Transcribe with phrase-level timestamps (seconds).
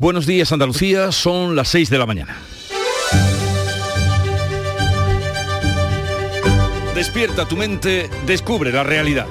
[0.00, 2.38] Buenos días Andalucía, son las 6 de la mañana.
[6.94, 9.26] Despierta tu mente, descubre la realidad.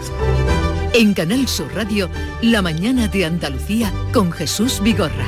[0.93, 2.07] En Canal Sur Radio,
[2.43, 5.25] La mañana de Andalucía con Jesús Vigorra.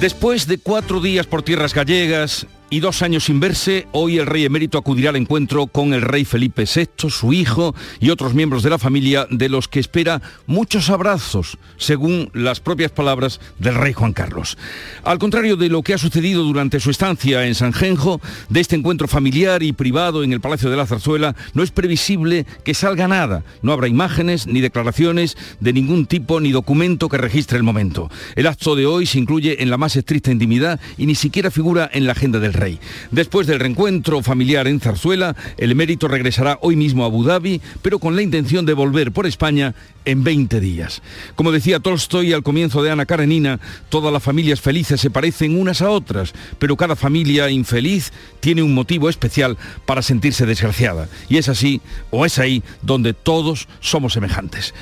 [0.00, 4.44] Después de cuatro días por tierras gallegas, y dos años sin verse, hoy el rey
[4.44, 8.70] emérito acudirá al encuentro con el rey Felipe VI, su hijo y otros miembros de
[8.70, 14.12] la familia de los que espera muchos abrazos, según las propias palabras del rey Juan
[14.12, 14.58] Carlos.
[15.04, 18.74] Al contrario de lo que ha sucedido durante su estancia en San Genjo, de este
[18.74, 23.06] encuentro familiar y privado en el Palacio de la Zarzuela, no es previsible que salga
[23.06, 23.44] nada.
[23.62, 28.10] No habrá imágenes ni declaraciones de ningún tipo ni documento que registre el momento.
[28.34, 31.88] El acto de hoy se incluye en la más estricta intimidad y ni siquiera figura
[31.92, 32.80] en la agenda del rey.
[33.10, 37.98] Después del reencuentro familiar en Zarzuela, el emérito regresará hoy mismo a Abu Dhabi, pero
[37.98, 39.74] con la intención de volver por España
[40.04, 41.02] en 20 días.
[41.34, 45.82] Como decía Tolstoy al comienzo de Ana Karenina, todas las familias felices se parecen unas
[45.82, 51.08] a otras, pero cada familia infeliz tiene un motivo especial para sentirse desgraciada.
[51.28, 54.72] Y es así, o es ahí, donde todos somos semejantes.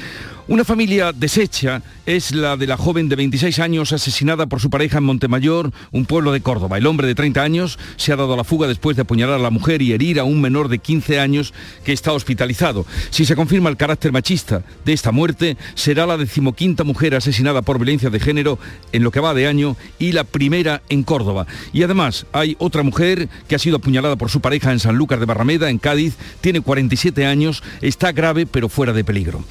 [0.46, 4.98] Una familia deshecha es la de la joven de 26 años asesinada por su pareja
[4.98, 6.76] en Montemayor, un pueblo de Córdoba.
[6.76, 9.42] El hombre de 30 años se ha dado a la fuga después de apuñalar a
[9.42, 12.84] la mujer y herir a un menor de 15 años que está hospitalizado.
[13.08, 17.78] Si se confirma el carácter machista de esta muerte, será la decimoquinta mujer asesinada por
[17.78, 18.58] violencia de género
[18.92, 21.46] en lo que va de año y la primera en Córdoba.
[21.72, 25.26] Y además hay otra mujer que ha sido apuñalada por su pareja en Sanlúcar de
[25.26, 29.42] Barrameda, en Cádiz, tiene 47 años, está grave pero fuera de peligro.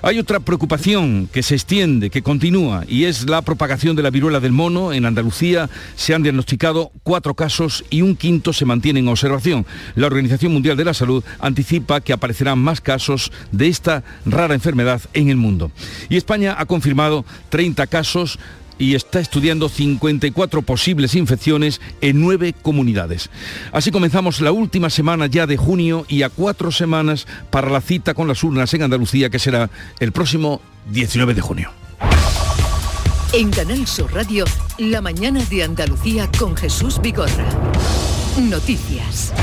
[0.00, 4.38] Hay otra preocupación que se extiende, que continúa, y es la propagación de la viruela
[4.38, 4.92] del mono.
[4.92, 9.66] En Andalucía se han diagnosticado cuatro casos y un quinto se mantiene en observación.
[9.96, 15.00] La Organización Mundial de la Salud anticipa que aparecerán más casos de esta rara enfermedad
[15.14, 15.72] en el mundo.
[16.08, 18.38] Y España ha confirmado 30 casos
[18.78, 23.30] y está estudiando 54 posibles infecciones en nueve comunidades.
[23.72, 28.14] Así comenzamos la última semana ya de junio y a cuatro semanas para la cita
[28.14, 29.70] con las urnas en Andalucía que será
[30.00, 30.60] el próximo
[30.90, 31.70] 19 de junio.
[33.32, 34.46] En Canal Sur Radio,
[34.78, 37.46] la mañana de Andalucía con Jesús Vigorra.
[38.40, 39.34] Noticias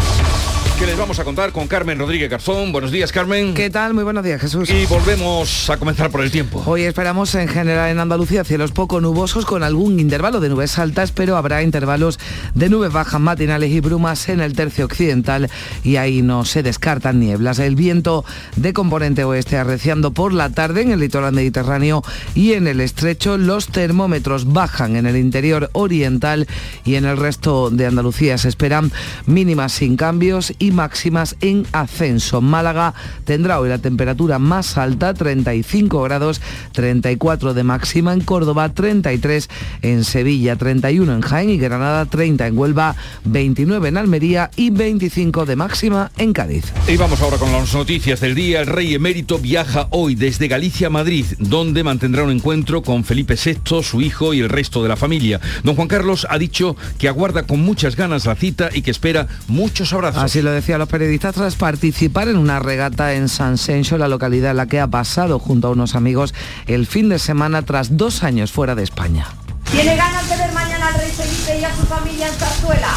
[0.80, 2.74] que les vamos a contar con Carmen Rodríguez Garzón.
[2.74, 3.54] Buenos días, Carmen.
[3.54, 3.94] ¿Qué tal?
[3.94, 4.70] Muy buenos días, Jesús.
[4.70, 6.62] Y volvemos a comenzar por el tiempo.
[6.66, 11.14] Hoy esperamos en general en Andalucía cielos poco nubosos con algún intervalo de nubes altas,
[11.14, 12.20] pero habrá intervalos
[12.56, 15.50] de nubes bajas matinales y brumas en el tercio occidental
[15.84, 17.60] y ahí no se descartan nieblas.
[17.60, 18.26] El viento
[18.58, 22.04] de componente oeste arreciando por la tarde en el litoral mediterráneo
[22.34, 23.38] y en el estrecho.
[23.38, 26.48] Los termómetros bajan en el interior oriental
[26.84, 28.92] y en el resto de Andalucía se esperan
[29.26, 32.42] mínimas sin cambios y máximas en ascenso.
[32.42, 32.94] Málaga
[33.24, 36.42] tendrá hoy la temperatura más alta, 35 grados,
[36.74, 39.50] 34 de máxima en Córdoba, 33
[39.82, 45.46] en Sevilla, 31 en Jaén y Granada, 30 en Huelva, 29 en Almería y 25
[45.46, 46.66] de máxima en Cádiz.
[46.88, 48.62] Y vamos ahora con las noticias del día.
[48.62, 53.36] El rey emérito viaja hoy desde Galicia a Madrid, donde mantendrá un encuentro con Felipe
[53.36, 55.40] VI, su hijo y el resto de la familia.
[55.64, 59.28] Don Juan Carlos ha dicho que aguarda con muchas ganas la cita y que espera
[59.48, 60.24] muchos abrazos.
[60.24, 64.08] Así lo decía a los periodistas tras participar en una regata en San Sencho, la
[64.08, 66.34] localidad en la que ha pasado junto a unos amigos
[66.66, 69.28] el fin de semana tras dos años fuera de España.
[69.70, 72.94] ¿Tiene ganas de ver mañana al rey Felipe y a su familia en Zarzuela?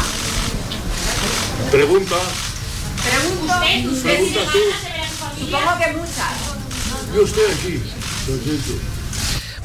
[1.69, 2.15] Pregunta.
[3.03, 3.53] Pregunto.
[4.03, 5.39] Pregunta tú.
[5.39, 7.13] Supongo que muchas.
[7.13, 7.83] Yo estoy aquí.
[8.25, 8.98] Perfecto.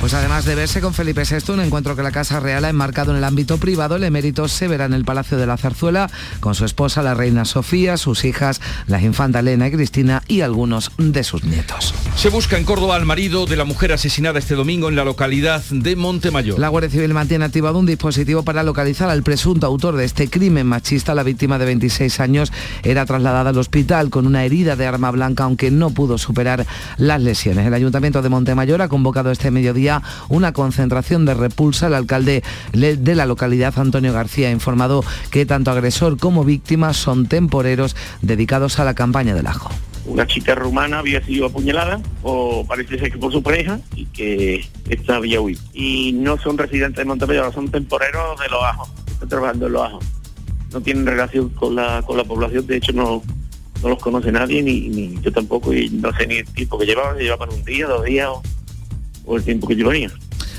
[0.04, 3.12] Pues además de verse con Felipe VI, un encuentro que la Casa Real ha enmarcado
[3.12, 6.10] en el ámbito privado, el emérito se verá en el Palacio de la Zarzuela
[6.40, 10.92] con su esposa, la reina Sofía, sus hijas, las infantas Elena y Cristina y algunos
[10.98, 11.94] de sus nietos.
[12.16, 15.64] Se busca en Córdoba al marido de la mujer asesinada este domingo en la localidad
[15.70, 16.58] de Montemayor.
[16.58, 20.66] La Guardia Civil mantiene activado un dispositivo para localizar al presunto autor de este crimen
[20.66, 21.14] machista.
[21.14, 25.44] La víctima de 26 años era trasladada al hospital con una herida de arma blanca,
[25.44, 26.66] aunque no pudo superar
[26.98, 27.66] las lesiones.
[27.66, 29.93] El Ayuntamiento de Montemayor ha convocado este mediodía
[30.28, 31.86] una concentración de repulsa.
[31.86, 32.42] El alcalde
[32.72, 38.78] de la localidad, Antonio García, ha informado que tanto agresor como víctima son temporeros dedicados
[38.78, 39.70] a la campaña del ajo
[40.06, 44.66] una chica rumana había sido apuñalada, o parece ser que por su pareja, y que
[44.88, 45.60] esta había huido.
[45.72, 49.82] Y no son residentes de Montevideo, son temporeros de los ajos, están trabajando en los
[49.82, 50.04] ajos.
[50.72, 53.22] No tienen relación con la, con la población, de hecho no,
[53.82, 57.16] no los conoce nadie, ni, yo tampoco, y no sé ni el tiempo que llevaban,
[57.16, 58.42] llevaban un día, dos días o
[59.26, 60.10] el tiempo que llevaría.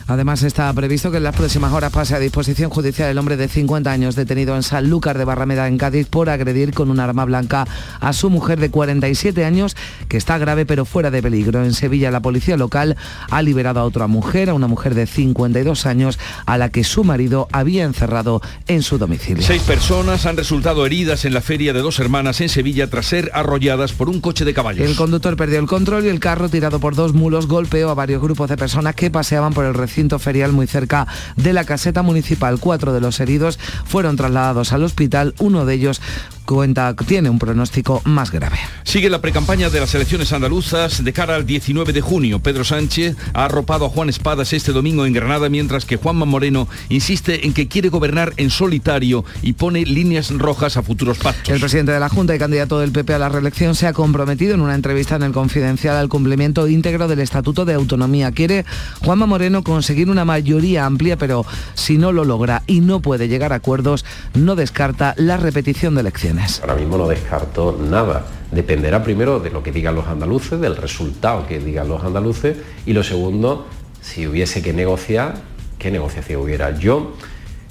[0.07, 3.47] Además está previsto que en las próximas horas pase a disposición judicial el hombre de
[3.47, 7.65] 50 años detenido en Sanlúcar de Barrameda en Cádiz por agredir con un arma blanca
[7.99, 9.75] a su mujer de 47 años
[10.07, 11.63] que está grave pero fuera de peligro.
[11.63, 12.97] En Sevilla la policía local
[13.31, 17.03] ha liberado a otra mujer, a una mujer de 52 años a la que su
[17.03, 19.41] marido había encerrado en su domicilio.
[19.41, 23.31] Seis personas han resultado heridas en la feria de dos hermanas en Sevilla tras ser
[23.33, 24.87] arrolladas por un coche de caballos.
[24.87, 28.21] El conductor perdió el control y el carro tirado por dos mulos golpeó a varios
[28.21, 32.59] grupos de personas que paseaban por el recinto ferial muy cerca de la caseta municipal.
[32.59, 36.01] Cuatro de los heridos fueron trasladados al hospital, uno de ellos
[36.45, 38.57] cuenta, tiene un pronóstico más grave.
[38.83, 42.39] Sigue la precampaña de las elecciones andaluzas de cara al 19 de junio.
[42.39, 46.67] Pedro Sánchez ha arropado a Juan Espadas este domingo en Granada, mientras que Juanma Moreno
[46.89, 51.49] insiste en que quiere gobernar en solitario y pone líneas rojas a futuros pactos.
[51.49, 54.53] El presidente de la Junta y candidato del PP a la reelección se ha comprometido
[54.53, 58.31] en una entrevista en el Confidencial al cumplimiento íntegro del Estatuto de Autonomía.
[58.31, 58.65] Quiere
[59.03, 63.53] Juanma Moreno conseguir una mayoría amplia, pero si no lo logra y no puede llegar
[63.53, 66.34] a acuerdos, no descarta la repetición de elecciones.
[66.61, 68.25] Ahora mismo no descarto nada.
[68.51, 72.93] Dependerá primero de lo que digan los andaluces, del resultado que digan los andaluces y
[72.93, 73.65] lo segundo,
[74.01, 75.35] si hubiese que negociar,
[75.79, 76.77] ¿qué negociación hubiera?
[76.77, 77.13] Yo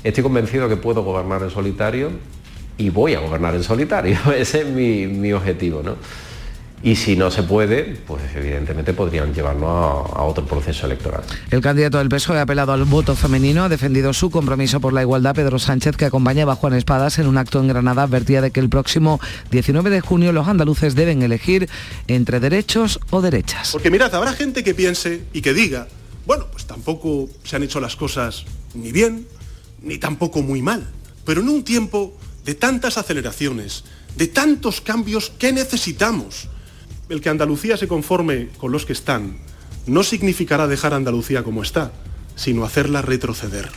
[0.02, 2.10] estoy convencido que puedo gobernar en solitario
[2.76, 4.18] y voy a gobernar en solitario.
[4.36, 5.96] Ese es mi, mi objetivo, ¿no?
[6.84, 11.22] Y si no se puede, pues evidentemente podrían llevarnos a, a, otro proceso electoral.
[11.50, 15.00] El candidato del PSOE ha apelado al voto femenino, ha defendido su compromiso por la
[15.00, 15.34] igualdad.
[15.34, 18.60] Pedro Sánchez, que acompañaba a Juan Espadas en un acto en Granada, advertía de que
[18.60, 19.18] el próximo
[19.50, 21.70] 19 de junio los andaluces deben elegir
[22.06, 23.72] entre derechos o derechas.
[23.72, 25.88] Porque mirad, habrá gente que piense y que diga,
[26.26, 28.44] bueno, pues tampoco se han hecho las cosas
[28.74, 29.26] ni bien,
[29.82, 30.86] ni tampoco muy mal.
[31.24, 32.14] Pero en un tiempo
[32.44, 33.84] de tantas aceleraciones,
[34.16, 36.48] de tantos cambios, ¿qué necesitamos?
[37.08, 39.36] El que Andalucía se conforme con los que están
[39.86, 41.92] no significará dejar a Andalucía como está,
[42.36, 43.68] sino hacerla retroceder.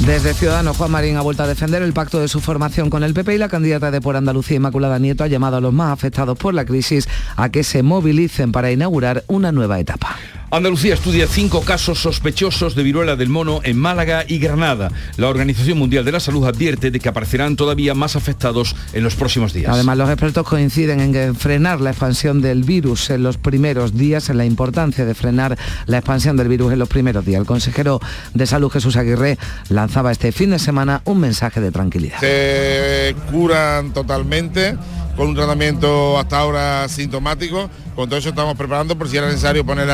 [0.00, 3.14] Desde Ciudadanos, Juan Marín ha vuelto a defender el pacto de su formación con el
[3.14, 6.38] PP y la candidata de Por Andalucía, Inmaculada Nieto, ha llamado a los más afectados
[6.38, 10.16] por la crisis a que se movilicen para inaugurar una nueva etapa.
[10.56, 14.90] Andalucía estudia cinco casos sospechosos de viruela del mono en Málaga y Granada.
[15.18, 19.16] La Organización Mundial de la Salud advierte de que aparecerán todavía más afectados en los
[19.16, 19.70] próximos días.
[19.70, 24.30] Además, los expertos coinciden en que frenar la expansión del virus en los primeros días,
[24.30, 27.38] en la importancia de frenar la expansión del virus en los primeros días.
[27.38, 28.00] El consejero
[28.32, 29.36] de Salud, Jesús Aguirre,
[29.68, 32.18] lanzaba este fin de semana un mensaje de tranquilidad.
[32.20, 34.74] Se curan totalmente
[35.16, 37.70] con un tratamiento hasta ahora sintomático.
[37.94, 39.90] Con todo eso estamos preparando por si era necesario poner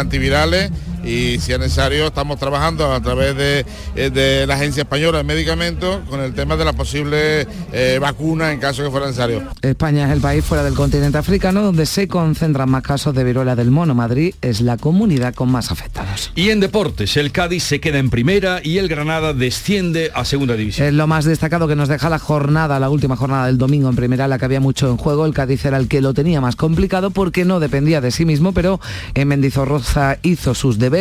[0.52, 3.66] antivirales y si es necesario estamos trabajando a través de,
[3.96, 8.52] eh, de la Agencia Española de Medicamentos con el tema de la posible eh, vacuna
[8.52, 9.43] en caso que fuera necesario.
[9.62, 13.56] España es el país fuera del continente africano donde se concentran más casos de viruela
[13.56, 13.94] del mono.
[13.94, 16.32] Madrid es la comunidad con más afectados.
[16.34, 20.54] Y en deportes, el Cádiz se queda en primera y el Granada desciende a segunda
[20.54, 20.87] división.
[20.87, 23.96] Es lo más destacado que nos deja la jornada, la última jornada del domingo en
[23.96, 25.26] primera, la que había mucho en juego.
[25.26, 28.52] El Cádiz era el que lo tenía más complicado porque no dependía de sí mismo,
[28.52, 28.81] pero
[29.14, 30.91] en Mendizorroza hizo sus deberes,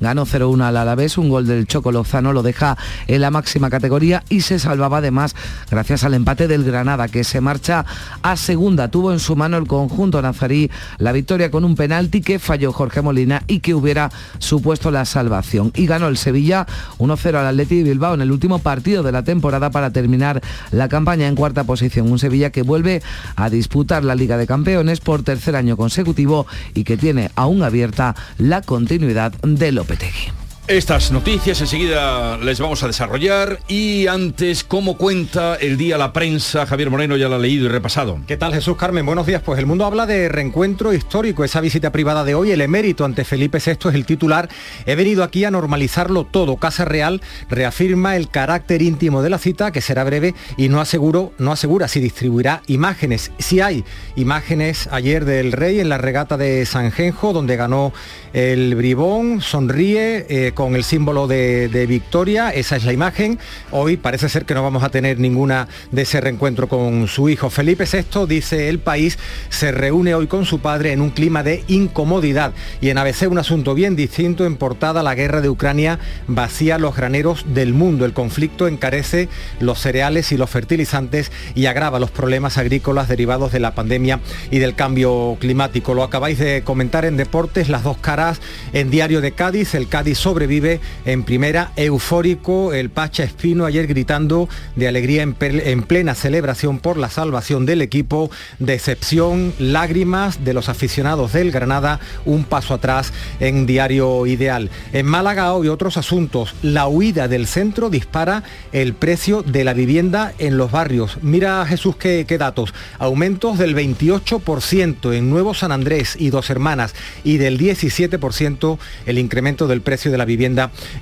[0.00, 2.76] ganó 0-1 al Alavés, un gol del Choco Lozano lo deja
[3.06, 5.34] en la máxima categoría y se salvaba además
[5.70, 7.84] gracias al empate del Granada que se marcha
[8.22, 8.88] a segunda.
[8.88, 13.02] Tuvo en su mano el conjunto nazarí la victoria con un penalti que falló Jorge
[13.02, 15.72] Molina y que hubiera supuesto la salvación.
[15.74, 16.66] Y ganó el Sevilla
[16.98, 20.88] 1-0 al Atleti de Bilbao en el último partido de la temporada para terminar la
[20.88, 22.10] campaña en cuarta posición.
[22.10, 23.02] Un Sevilla que vuelve
[23.36, 28.14] a disputar la Liga de Campeones por tercer año consecutivo y que tiene aún abierta
[28.38, 30.41] la continuidad de Lopetegui.
[30.68, 36.66] Estas noticias enseguida les vamos a desarrollar y antes, ¿cómo cuenta el día la prensa?
[36.66, 38.20] Javier Moreno ya lo ha leído y repasado.
[38.28, 39.04] ¿Qué tal Jesús Carmen?
[39.04, 39.42] Buenos días.
[39.42, 43.24] Pues el mundo habla de reencuentro histórico, esa visita privada de hoy, el emérito ante
[43.24, 44.48] Felipe VI es el titular.
[44.86, 46.56] He venido aquí a normalizarlo todo.
[46.56, 51.32] Casa Real reafirma el carácter íntimo de la cita, que será breve y no, aseguro,
[51.38, 53.32] no asegura si distribuirá imágenes.
[53.40, 57.92] Si hay imágenes ayer del rey en la regata de Sanjenjo, donde ganó
[58.32, 60.24] el bribón, sonríe.
[60.28, 63.38] Eh, con el símbolo de, de, victoria, esa es la imagen.
[63.70, 67.50] Hoy parece ser que no vamos a tener ninguna de ese reencuentro con su hijo.
[67.50, 69.18] Felipe VI, dice el país,
[69.48, 72.52] se reúne hoy con su padre en un clima de incomodidad.
[72.80, 76.96] Y en ABC un asunto bien distinto, en portada la guerra de Ucrania vacía los
[76.96, 78.04] graneros del mundo.
[78.04, 79.28] El conflicto encarece
[79.60, 84.58] los cereales y los fertilizantes y agrava los problemas agrícolas derivados de la pandemia y
[84.58, 85.94] del cambio climático.
[85.94, 88.40] Lo acabáis de comentar en deportes, las dos caras
[88.72, 93.86] en Diario de Cádiz, el Cádiz sobre sobrevive en primera, eufórico el Pacha Espino ayer
[93.86, 100.52] gritando de alegría en, en plena celebración por la salvación del equipo, decepción, lágrimas de
[100.52, 104.68] los aficionados del Granada, un paso atrás en diario ideal.
[104.92, 110.32] En Málaga hoy otros asuntos, la huida del centro dispara el precio de la vivienda
[110.40, 111.18] en los barrios.
[111.22, 116.96] Mira Jesús qué, qué datos, aumentos del 28% en Nuevo San Andrés y Dos Hermanas
[117.22, 120.31] y del 17% el incremento del precio de la vivienda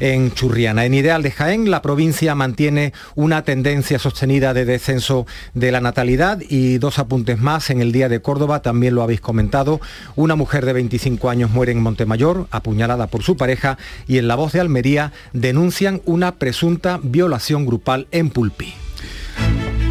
[0.00, 0.84] en Churriana.
[0.84, 6.40] En Ideal de Jaén, la provincia mantiene una tendencia sostenida de descenso de la natalidad
[6.48, 7.70] y dos apuntes más.
[7.70, 9.80] En el día de Córdoba también lo habéis comentado.
[10.16, 14.34] Una mujer de 25 años muere en Montemayor, apuñalada por su pareja, y en La
[14.34, 18.74] Voz de Almería denuncian una presunta violación grupal en Pulpí.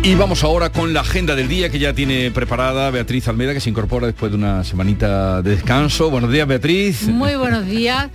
[0.02, 3.60] Y vamos ahora con la agenda del día que ya tiene preparada Beatriz Almeida, que
[3.60, 6.10] se incorpora después de una semanita de descanso.
[6.10, 7.04] Buenos días, Beatriz.
[7.08, 8.10] Muy buenos días.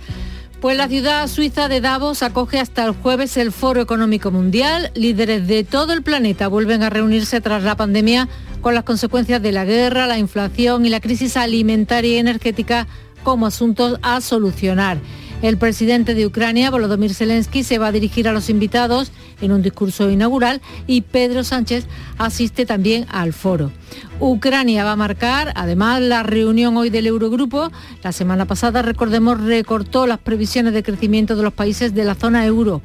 [0.65, 4.89] Pues la ciudad suiza de Davos acoge hasta el jueves el Foro Económico Mundial.
[4.95, 8.27] Líderes de todo el planeta vuelven a reunirse tras la pandemia
[8.61, 12.87] con las consecuencias de la guerra, la inflación y la crisis alimentaria y energética
[13.23, 14.97] como asuntos a solucionar.
[15.45, 19.11] El presidente de Ucrania, Volodymyr Zelensky, se va a dirigir a los invitados
[19.41, 21.85] en un discurso inaugural y Pedro Sánchez
[22.17, 23.71] asiste también al foro.
[24.19, 27.71] Ucrania va a marcar además la reunión hoy del Eurogrupo.
[28.01, 32.43] La semana pasada, recordemos, recortó las previsiones de crecimiento de los países de la zona
[32.47, 32.81] euro.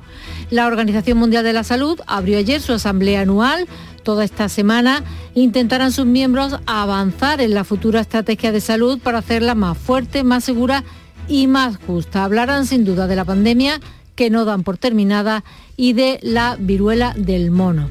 [0.50, 3.69] La Organización Mundial de la Salud abrió ayer su asamblea anual.
[4.02, 5.02] Toda esta semana
[5.35, 10.45] intentarán sus miembros avanzar en la futura estrategia de salud para hacerla más fuerte, más
[10.45, 10.85] segura
[11.30, 12.25] y más justa.
[12.25, 13.80] Hablarán sin duda de la pandemia
[14.16, 15.44] que no dan por terminada
[15.76, 17.88] y de la viruela del mono.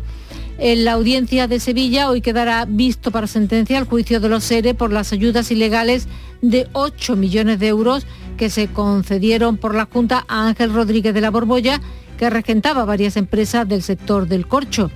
[0.59, 4.73] En la audiencia de Sevilla hoy quedará visto para sentencia el juicio de los SERE
[4.73, 6.09] por las ayudas ilegales
[6.41, 8.05] de 8 millones de euros
[8.37, 11.79] que se concedieron por la Junta a Ángel Rodríguez de la Borbolla,
[12.17, 14.91] que regentaba varias empresas del sector del corcho.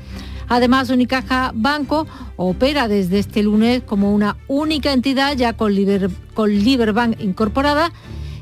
[0.50, 6.51] Además, Unicaja Banco opera desde este lunes como una única entidad ya con, Liber, con
[6.51, 7.93] Liberbank incorporada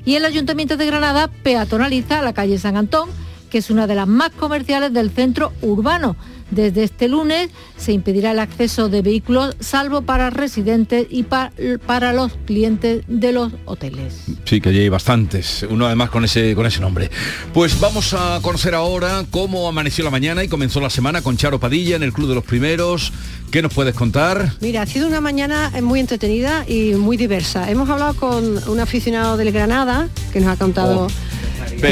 [0.06, 3.10] y el Ayuntamiento de Granada peatonaliza la calle San Antón,
[3.50, 6.16] que es una de las más comerciales del centro urbano.
[6.52, 12.34] Desde este lunes se impedirá el acceso de vehículos salvo para residentes y para los
[12.46, 14.26] clientes de los hoteles.
[14.46, 17.10] Sí, que allí hay bastantes, uno además con ese, con ese nombre.
[17.54, 21.60] Pues vamos a conocer ahora cómo amaneció la mañana y comenzó la semana con Charo
[21.60, 23.14] Padilla en el Club de los Primeros.
[23.50, 24.54] ¿Qué nos puedes contar?
[24.62, 27.70] Mira, ha sido una mañana muy entretenida y muy diversa.
[27.70, 31.08] Hemos hablado con un aficionado del Granada que nos ha contado...
[31.08, 31.41] Oh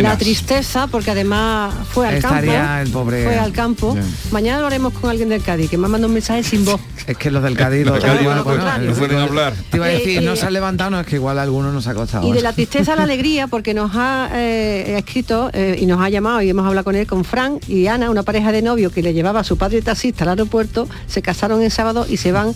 [0.01, 2.51] la tristeza, porque además fue al campo.
[2.81, 3.23] El pobre...
[3.23, 3.97] Fue al campo.
[4.31, 6.79] Mañana lo haremos con alguien del Cádiz, que me ha mandado un mensaje sin voz.
[7.07, 9.53] Es que los del Cádiz, no, pueden hablar.
[9.69, 11.93] Te iba a decir, no se ha levantado, no, es que igual alguno nos ha
[11.93, 12.27] costado.
[12.27, 16.01] Y de la tristeza a la alegría, porque nos ha eh, escrito eh, y nos
[16.01, 18.91] ha llamado y hemos hablado con él, con Frank y Ana, una pareja de novio
[18.91, 22.31] que le llevaba a su padre taxista al aeropuerto, se casaron el sábado y se
[22.31, 22.53] van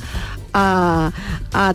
[0.53, 1.11] a,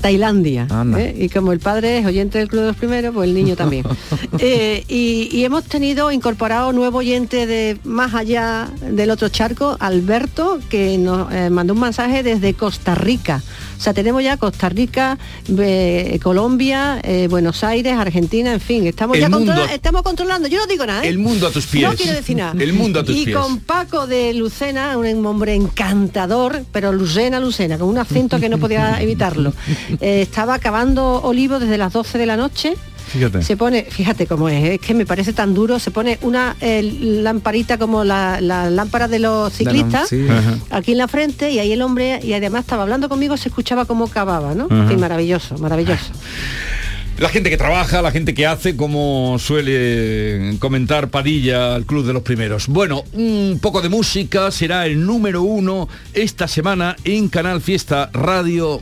[0.01, 0.67] Tailandia.
[0.97, 1.15] ¿eh?
[1.19, 3.85] Y como el padre es oyente del Club de los Primeros, pues el niño también.
[4.41, 10.97] Eh, y, hemos tenido incorporado nuevo oyente de más allá del otro charco, Alberto, que
[10.99, 13.43] nos eh, mandó un mensaje desde Costa Rica.
[13.79, 15.19] O sea, tenemos ya Costa Rica,
[16.23, 19.29] Colombia, Buenos Aires, Argentina, en fin, estamos ya
[19.73, 20.49] estamos controlando.
[20.49, 21.05] Yo no digo nada.
[21.05, 21.89] El mundo a tus pies.
[21.89, 22.55] No quiero decir nada.
[22.59, 23.29] El mundo a tus pies.
[23.29, 28.49] Y con Paco de Lucena, un hombre encantador, pero Lucena, Lucena, con un acento que
[28.49, 29.53] no podía evitarlo.
[30.01, 32.75] Eh, estaba acabando olivo desde las 12 de la noche.
[33.09, 33.43] Fíjate.
[33.43, 37.79] Se pone, fíjate cómo es, es que me parece tan duro, se pone una lamparita
[37.79, 40.11] como la, lámpara de los ciclistas
[40.71, 43.85] aquí en la frente y ahí el hombre, y además estaba hablando conmigo, se escuchaba
[43.85, 44.69] cómo cavaba, ¿no?
[44.69, 46.13] maravilloso, maravilloso.
[47.19, 52.13] La gente que trabaja, la gente que hace, como suele comentar Padilla al Club de
[52.13, 52.69] los Primeros.
[52.69, 58.79] Bueno, un poco de música será el número uno esta semana en Canal Fiesta Radio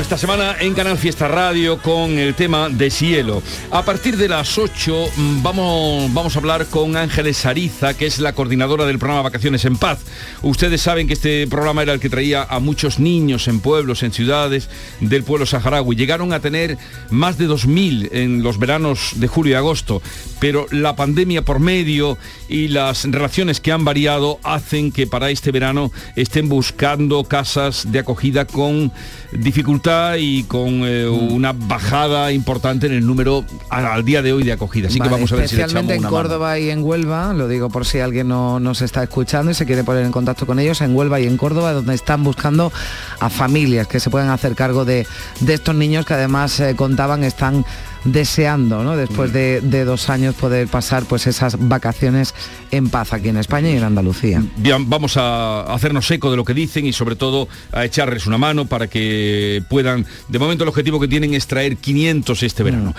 [0.00, 3.42] Esta semana en Canal Fiesta Radio con el tema de cielo.
[3.70, 8.18] A partir de las 8 mm, vamos, vamos a hablar con Ángeles Ariza, que es
[8.18, 10.00] la coordinadora del programa Vacaciones en Paz.
[10.42, 14.12] Ustedes saben que este programa era el que traía a muchos niños en pueblos, en
[14.12, 14.68] ciudades
[15.00, 15.96] del pueblo saharaui.
[15.96, 16.76] Llegaron a tener
[17.10, 20.02] más de 2.000 en los veranos de julio y agosto,
[20.40, 25.52] pero la pandemia por medio y las relaciones que han variado hacen que para este
[25.52, 28.92] verano estén buscando casas de acogida con
[29.32, 29.85] dificultad
[30.18, 34.88] y con eh, una bajada importante en el número al día de hoy de acogida.
[34.88, 36.22] Así que vamos a ver si le echamos especialmente en una mano.
[36.22, 39.64] Córdoba y en Huelva, lo digo por si alguien no nos está escuchando y se
[39.64, 42.72] quiere poner en contacto con ellos, en Huelva y en Córdoba, donde están buscando
[43.20, 45.06] a familias que se puedan hacer cargo de,
[45.40, 47.64] de estos niños que además eh, contaban están
[48.06, 48.96] deseando, ¿no?
[48.96, 52.34] después de, de dos años poder pasar pues esas vacaciones
[52.70, 54.42] en paz aquí en España y en Andalucía.
[54.56, 58.38] Bien, vamos a hacernos eco de lo que dicen y sobre todo a echarles una
[58.38, 62.94] mano para que puedan, de momento el objetivo que tienen es traer 500 este verano.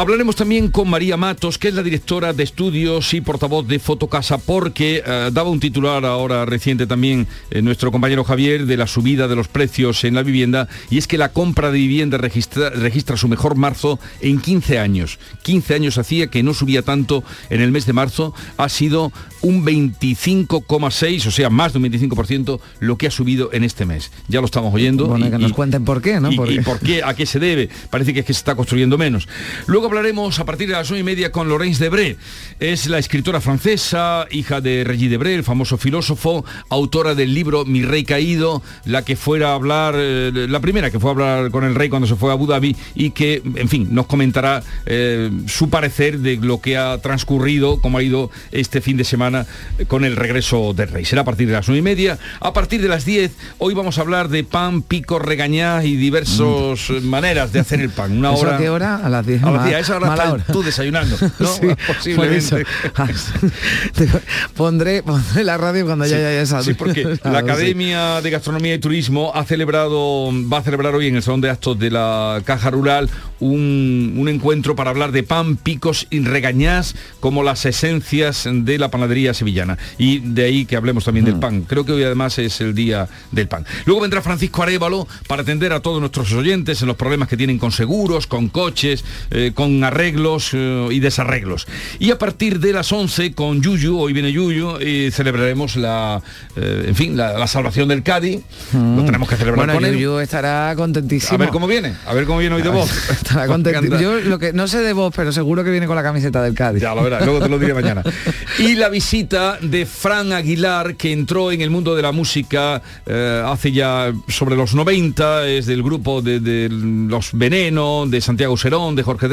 [0.00, 4.38] Hablaremos también con María Matos, que es la directora de estudios y portavoz de Fotocasa,
[4.38, 9.28] porque eh, daba un titular ahora reciente también eh, nuestro compañero Javier de la subida
[9.28, 13.18] de los precios en la vivienda, y es que la compra de vivienda registra, registra
[13.18, 15.18] su mejor marzo en 15 años.
[15.42, 19.66] 15 años hacía que no subía tanto en el mes de marzo, ha sido un
[19.66, 24.10] 25,6, o sea, más de un 25% lo que ha subido en este mes.
[24.28, 25.08] Ya lo estamos oyendo.
[25.08, 26.32] Bueno, y- que nos y- cuenten por qué, ¿no?
[26.32, 27.68] y, Porque- y por qué, a qué se debe.
[27.90, 29.28] Parece que es que se está construyendo menos.
[29.66, 32.16] Luego hablaremos a partir de las 9 y media con Laurence Debré.
[32.60, 37.82] Es la escritora francesa, hija de Regis Debré, el famoso filósofo, autora del libro Mi
[37.82, 41.64] rey caído, la que fuera a hablar, eh, la primera que fue a hablar con
[41.64, 45.28] el rey cuando se fue a Abu Dhabi y que, en fin, nos comentará eh,
[45.48, 49.44] su parecer de lo que ha transcurrido, cómo ha ido este fin de semana
[49.88, 51.04] con el regreso del rey.
[51.04, 52.16] Será a partir de las 9 y media.
[52.38, 56.90] A partir de las 10, hoy vamos a hablar de pan, pico, regañá y diversas
[57.02, 58.16] maneras de hacer el pan.
[58.16, 58.54] Una ¿Eso hora...
[58.54, 58.96] a qué hora?
[59.04, 59.42] A las 10.
[59.42, 60.44] A las Ma- 10, a esa hora mala hora.
[60.44, 61.46] tú desayunando, ¿no?
[61.54, 62.64] Sí, Posiblemente.
[63.08, 64.16] eso.
[64.56, 66.62] pondré, pondré la radio cuando ya haya esa.
[66.62, 71.16] Sí, porque la Academia de Gastronomía y Turismo ha celebrado, va a celebrar hoy en
[71.16, 73.08] el Salón de Actos de la Caja Rural
[73.40, 78.90] un, un encuentro para hablar de pan, picos y regañás como las esencias de la
[78.90, 79.78] panadería sevillana.
[79.98, 81.62] Y de ahí que hablemos también del pan.
[81.62, 83.64] Creo que hoy además es el día del pan.
[83.86, 87.58] Luego vendrá Francisco Arevalo para atender a todos nuestros oyentes en los problemas que tienen
[87.58, 91.66] con seguros, con coches, eh, con arreglos eh, y desarreglos.
[91.98, 96.22] Y a partir de las 11 con Yuyu, hoy viene Yuyu, y celebraremos la,
[96.56, 98.40] eh, en fin, la, la salvación del Cádiz.
[98.72, 99.98] Lo tenemos que celebrar Bueno, con él.
[99.98, 101.34] Yuyu estará contentísimo.
[101.34, 102.90] A ver cómo viene, a ver cómo viene hoy de voz.
[103.10, 104.00] Estará contentísimo.
[104.00, 106.54] Yo lo que no sé de vos, pero seguro que viene con la camiseta del
[106.54, 106.80] Cádiz.
[106.80, 108.02] Ya lo verás, luego te lo diré mañana.
[108.58, 113.42] Y la visita de Fran Aguilar, que entró en el mundo de la música eh,
[113.44, 118.96] hace ya sobre los 90, es del grupo de, de Los Veneno, de Santiago Serón,
[118.96, 119.28] de Jorge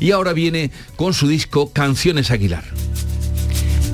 [0.00, 2.64] Y ahora viene con su disco Canciones Aguilar.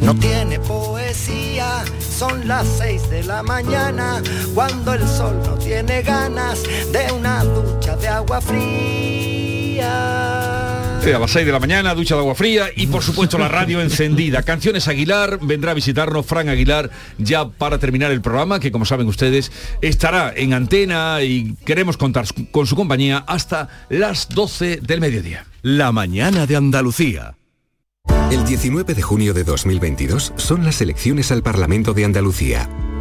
[0.00, 1.84] No tiene poesía,
[2.16, 4.22] son las seis de la mañana,
[4.54, 9.88] cuando el sol no tiene ganas de una ducha de agua fría.
[11.14, 13.80] A las 6 de la mañana, ducha de agua fría y por supuesto la radio
[13.80, 14.42] encendida.
[14.42, 19.06] Canciones Aguilar, vendrá a visitarnos Fran Aguilar ya para terminar el programa, que como saben
[19.06, 25.46] ustedes estará en antena y queremos contar con su compañía hasta las 12 del mediodía.
[25.62, 27.36] La mañana de Andalucía.
[28.30, 32.68] El 19 de junio de 2022 son las elecciones al Parlamento de Andalucía.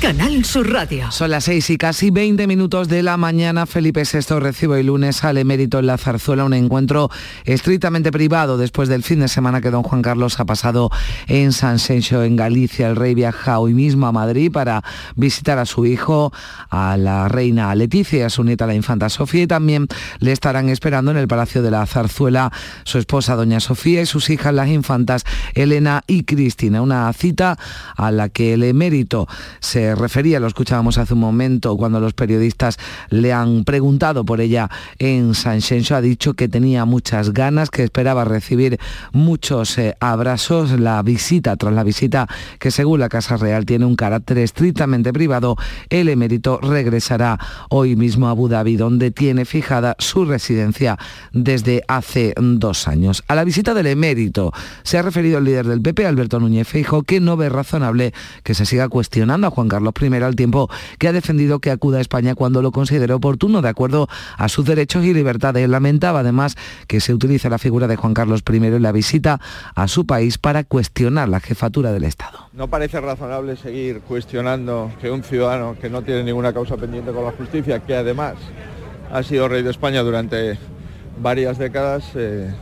[0.00, 1.12] Canal Sur Radio.
[1.12, 3.66] Son las 6 y casi 20 minutos de la mañana.
[3.66, 7.10] Felipe VI recibe el lunes al emérito en la zarzuela un encuentro
[7.44, 10.90] estrictamente privado después del fin de semana que don Juan Carlos ha pasado
[11.26, 12.88] en San Sencho, en Galicia.
[12.88, 14.82] El rey viaja hoy mismo a Madrid para
[15.16, 16.32] visitar a su hijo,
[16.70, 19.86] a la reina Leticia y a su nieta la infanta Sofía y también
[20.18, 22.50] le estarán esperando en el Palacio de la Zarzuela
[22.84, 26.80] su esposa doña Sofía y sus hijas las infantas Elena y Cristina.
[26.80, 27.58] Una cita
[27.96, 29.28] a la que el emérito
[29.60, 34.70] se refería, lo escuchábamos hace un momento, cuando los periodistas le han preguntado por ella
[34.98, 38.78] en San Xenxo, ha dicho que tenía muchas ganas, que esperaba recibir
[39.12, 40.78] muchos eh, abrazos.
[40.78, 42.26] La visita, tras la visita
[42.58, 45.56] que según la Casa Real tiene un carácter estrictamente privado,
[45.88, 50.98] el emérito regresará hoy mismo a Abu Dhabi, donde tiene fijada su residencia
[51.32, 53.22] desde hace dos años.
[53.28, 57.02] A la visita del emérito se ha referido el líder del PP, Alberto Núñez Feijo,
[57.02, 60.68] que no ve razonable que se siga cuestionando a Juan Carlos Carlos I al tiempo
[60.98, 64.64] que ha defendido que acuda a España cuando lo considere oportuno, de acuerdo a sus
[64.64, 65.68] derechos y libertades.
[65.68, 69.40] Lamentaba además que se utilice la figura de Juan Carlos I en la visita
[69.74, 72.50] a su país para cuestionar la jefatura del Estado.
[72.52, 77.24] No parece razonable seguir cuestionando que un ciudadano que no tiene ninguna causa pendiente con
[77.24, 78.34] la justicia, que además
[79.10, 80.58] ha sido rey de España durante
[81.20, 82.52] varias décadas, eh,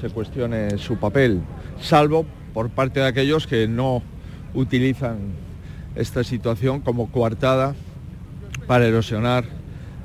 [0.00, 1.40] se cuestione su papel,
[1.80, 4.02] salvo por parte de aquellos que no
[4.54, 5.45] utilizan
[5.96, 7.74] esta situación como coartada
[8.66, 9.44] para erosionar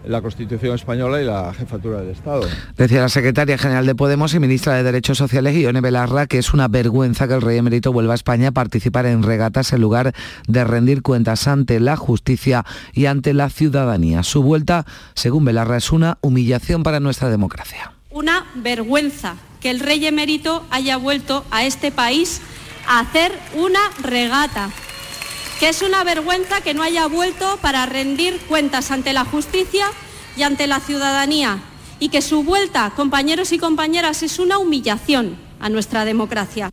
[0.05, 2.47] la Constitución española y la jefatura del Estado.
[2.77, 6.53] Decía la secretaria general de Podemos y ministra de Derechos Sociales, Ione Belarra, que es
[6.53, 10.13] una vergüenza que el rey emérito vuelva a España a participar en regatas en lugar
[10.47, 14.23] de rendir cuentas ante la justicia y ante la ciudadanía.
[14.23, 17.93] Su vuelta, según Belarra, es una humillación para nuestra democracia.
[18.09, 22.41] Una vergüenza que el rey emérito haya vuelto a este país
[22.87, 24.71] a hacer una regata
[25.61, 29.85] que es una vergüenza que no haya vuelto para rendir cuentas ante la justicia
[30.35, 31.59] y ante la ciudadanía
[31.99, 36.71] y que su vuelta, compañeros y compañeras, es una humillación a nuestra democracia.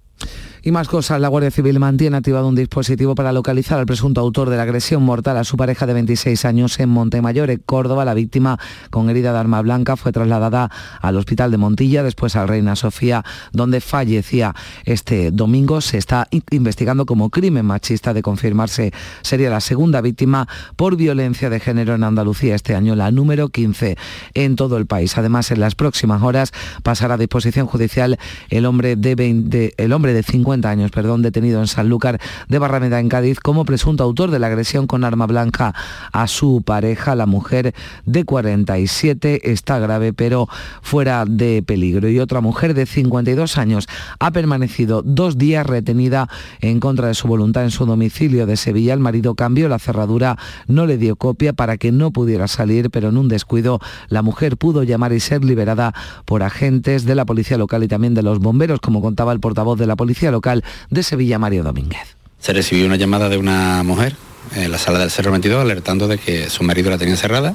[0.69, 4.51] Y más cosas, la Guardia Civil mantiene activado un dispositivo para localizar al presunto autor
[4.51, 8.05] de la agresión mortal a su pareja de 26 años en Montemayor, en Córdoba.
[8.05, 8.59] La víctima
[8.91, 13.25] con herida de arma blanca fue trasladada al hospital de Montilla, después al Reina Sofía,
[13.51, 14.55] donde fallecía
[14.85, 15.81] este domingo.
[15.81, 18.93] Se está investigando como crimen machista de confirmarse.
[19.23, 23.97] Sería la segunda víctima por violencia de género en Andalucía este año, la número 15
[24.35, 25.17] en todo el país.
[25.17, 26.53] Además, en las próximas horas
[26.83, 28.19] pasará a disposición judicial
[28.51, 32.99] el hombre de, 20, el hombre de 50 años, perdón, detenido en Sanlúcar de Barrameda,
[32.99, 35.75] en Cádiz, como presunto autor de la agresión con arma blanca
[36.13, 37.15] a su pareja.
[37.15, 40.49] La mujer de 47 está grave, pero
[40.83, 42.09] fuera de peligro.
[42.09, 43.87] Y otra mujer de 52 años
[44.19, 46.29] ha permanecido dos días retenida
[46.61, 48.95] en contra de su voluntad en su domicilio de Sevilla.
[48.95, 53.11] El marido cambió la cerradura, no le dio copia para que no pudiera salir, pero
[53.11, 55.95] en un descuido la mujer pudo llamar y ser liberada
[56.25, 59.79] por agentes de la policía local y también de los bomberos, como contaba el portavoz
[59.79, 60.48] de la policía local
[60.91, 62.17] de Sevilla, Mario Domínguez.
[62.41, 64.17] Se recibió una llamada de una mujer
[64.55, 67.55] en la sala del Cerro 22 alertando de que su marido la tenía cerrada.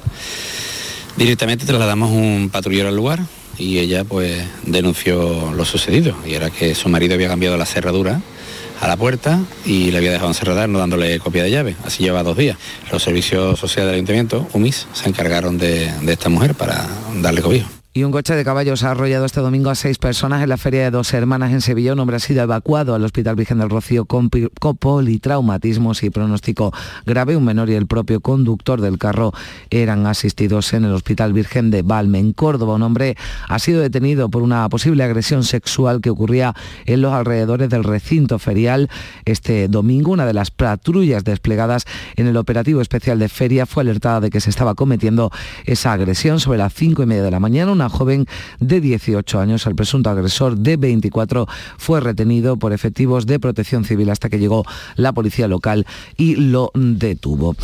[1.18, 3.22] Directamente trasladamos un patrullero al lugar
[3.58, 8.22] y ella pues denunció lo sucedido y era que su marido había cambiado la cerradura
[8.82, 11.76] a la puerta y le había dejado encerrada no dándole copia de llave.
[11.86, 12.58] Así lleva dos días.
[12.92, 16.86] Los servicios sociales del ayuntamiento, UMIS, se encargaron de, de esta mujer para
[17.22, 17.70] darle cobijo.
[17.96, 20.82] Y un coche de caballos ha arrollado este domingo a seis personas en la Feria
[20.82, 21.94] de Dos Hermanas en Sevilla.
[21.94, 26.74] Un hombre ha sido evacuado al Hospital Virgen del Rocío con, politraumatismos y pronóstico
[27.06, 27.38] grave.
[27.38, 29.32] Un menor y el propio conductor del carro
[29.70, 32.18] eran asistidos en el Hospital Virgen de Valme.
[32.18, 33.16] En Córdoba, un hombre
[33.48, 36.56] ha sido detenido por una posible agresión sexual que ocurría
[36.88, 38.90] en los alrededores del recinto ferial.
[39.26, 44.20] Este domingo, una de las patrullas desplegadas en el operativo especial de feria fue alertada
[44.20, 45.30] de que se estaba cometiendo
[45.66, 48.26] esa agresión sobre las cinco y media de la mañana joven
[48.60, 49.66] de 18 años.
[49.66, 54.66] El presunto agresor de 24 fue retenido por efectivos de protección civil hasta que llegó
[54.96, 55.86] la policía local
[56.18, 57.56] y lo detuvo.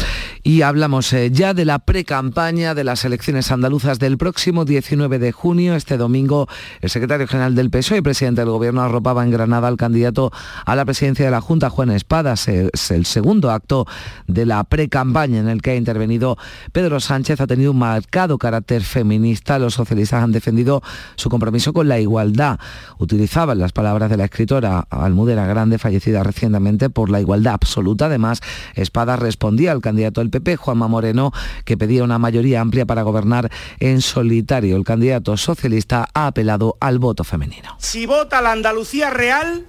[0.43, 5.31] Y hablamos eh, ya de la pre-campaña de las elecciones andaluzas del próximo 19 de
[5.31, 5.75] junio.
[5.75, 6.47] Este domingo
[6.81, 10.31] el secretario general del PSOE y presidente del Gobierno arropaba en Granada al candidato
[10.65, 12.47] a la presidencia de la Junta, Juan Espadas.
[12.47, 13.85] Es el segundo acto
[14.27, 16.37] de la pre-campaña en el que ha intervenido
[16.71, 17.41] Pedro Sánchez.
[17.41, 19.59] Ha tenido un marcado carácter feminista.
[19.59, 20.81] Los socialistas han defendido
[21.15, 22.59] su compromiso con la igualdad.
[22.97, 28.05] Utilizaban las palabras de la escritora Almudena Grande, fallecida recientemente, por la igualdad absoluta.
[28.05, 28.41] Además,
[28.75, 31.31] Espada respondía al candidato del PP, Juanma Moreno,
[31.65, 34.75] que pedía una mayoría amplia para gobernar en solitario.
[34.75, 37.75] El candidato socialista ha apelado al voto femenino.
[37.79, 39.65] Si vota la Andalucía real,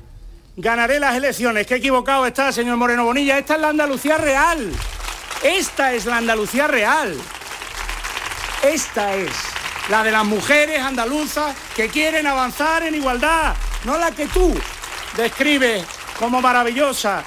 [0.56, 1.66] ganaré las elecciones.
[1.66, 3.38] Qué equivocado está, señor Moreno Bonilla.
[3.38, 4.70] Esta es la Andalucía real.
[5.42, 7.14] Esta es la Andalucía real.
[8.62, 9.32] Esta es
[9.88, 14.54] la de las mujeres andaluzas que quieren avanzar en igualdad, no la que tú
[15.16, 15.84] describes
[16.18, 17.24] como maravillosa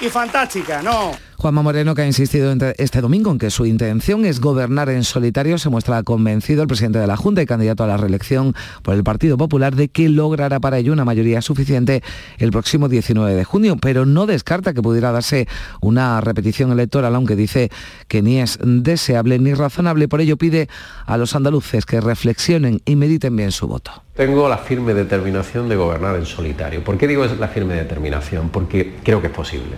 [0.00, 1.16] y fantástica, no.
[1.42, 5.58] Juanma Moreno, que ha insistido este domingo en que su intención es gobernar en solitario,
[5.58, 9.02] se muestra convencido el presidente de la Junta y candidato a la reelección por el
[9.02, 12.04] Partido Popular de que logrará para ello una mayoría suficiente
[12.38, 15.48] el próximo 19 de junio, pero no descarta que pudiera darse
[15.80, 17.70] una repetición electoral, aunque dice
[18.06, 20.06] que ni es deseable ni razonable.
[20.06, 20.68] Por ello pide
[21.06, 23.90] a los andaluces que reflexionen y mediten bien su voto.
[24.14, 26.84] Tengo la firme determinación de gobernar en solitario.
[26.84, 28.50] ¿Por qué digo la firme determinación?
[28.50, 29.74] Porque creo que es posible.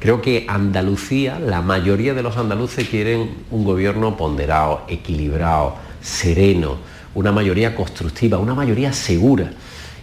[0.00, 6.76] Creo que Andalucía, la mayoría de los andaluces quieren un gobierno ponderado, equilibrado, sereno,
[7.16, 9.50] una mayoría constructiva, una mayoría segura.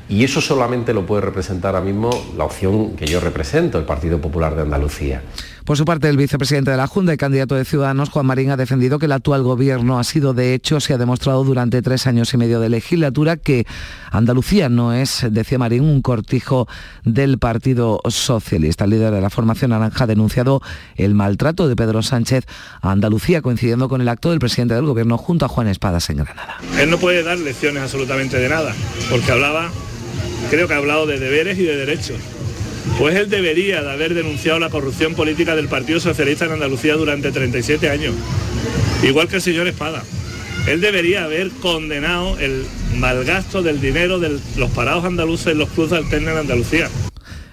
[0.09, 4.19] Y eso solamente lo puede representar ahora mismo la opción que yo represento, el Partido
[4.19, 5.21] Popular de Andalucía.
[5.65, 8.55] Por su parte, el vicepresidente de la Junta y candidato de Ciudadanos, Juan Marín, ha
[8.55, 12.31] defendido que el actual gobierno ha sido, de hecho, se ha demostrado durante tres años
[12.35, 13.65] y medio de legislatura que
[14.11, 16.67] Andalucía no es, decía Marín, un cortijo
[17.03, 18.83] del Partido Socialista.
[18.83, 20.61] El líder de la formación naranja ha denunciado
[20.97, 22.45] el maltrato de Pedro Sánchez
[22.81, 26.17] a Andalucía, coincidiendo con el acto del presidente del gobierno junto a Juan Espadas en
[26.17, 26.57] Granada.
[26.79, 28.71] Él no puede dar lecciones absolutamente de nada,
[29.09, 29.71] porque hablaba,
[30.51, 32.19] creo que ha hablado de deberes y de derechos
[32.97, 37.31] pues él debería de haber denunciado la corrupción política del Partido Socialista en Andalucía durante
[37.31, 38.15] 37 años,
[39.03, 40.03] igual que el señor Espada.
[40.67, 42.65] Él debería haber condenado el
[42.97, 46.89] malgasto del dinero de los parados andaluces en los cruces alternos en Andalucía.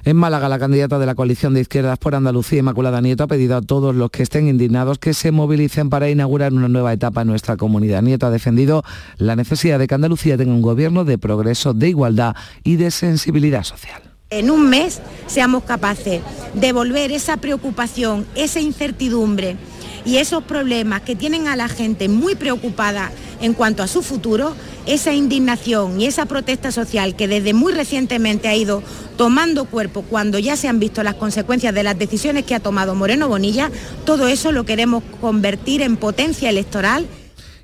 [0.04, 3.56] En Málaga, la candidata de la coalición de izquierdas por Andalucía, Inmaculada Nieto, ha pedido
[3.56, 7.28] a todos los que estén indignados que se movilicen para inaugurar una nueva etapa en
[7.28, 8.02] nuestra comunidad.
[8.02, 8.82] Nieto ha defendido
[9.16, 13.62] la necesidad de que Andalucía tenga un gobierno de progreso, de igualdad y de sensibilidad
[13.62, 16.20] social en un mes seamos capaces
[16.54, 19.56] de volver esa preocupación, esa incertidumbre
[20.04, 24.54] y esos problemas que tienen a la gente muy preocupada en cuanto a su futuro,
[24.86, 28.82] esa indignación y esa protesta social que desde muy recientemente ha ido
[29.16, 32.94] tomando cuerpo cuando ya se han visto las consecuencias de las decisiones que ha tomado
[32.94, 33.70] Moreno Bonilla,
[34.04, 37.06] todo eso lo queremos convertir en potencia electoral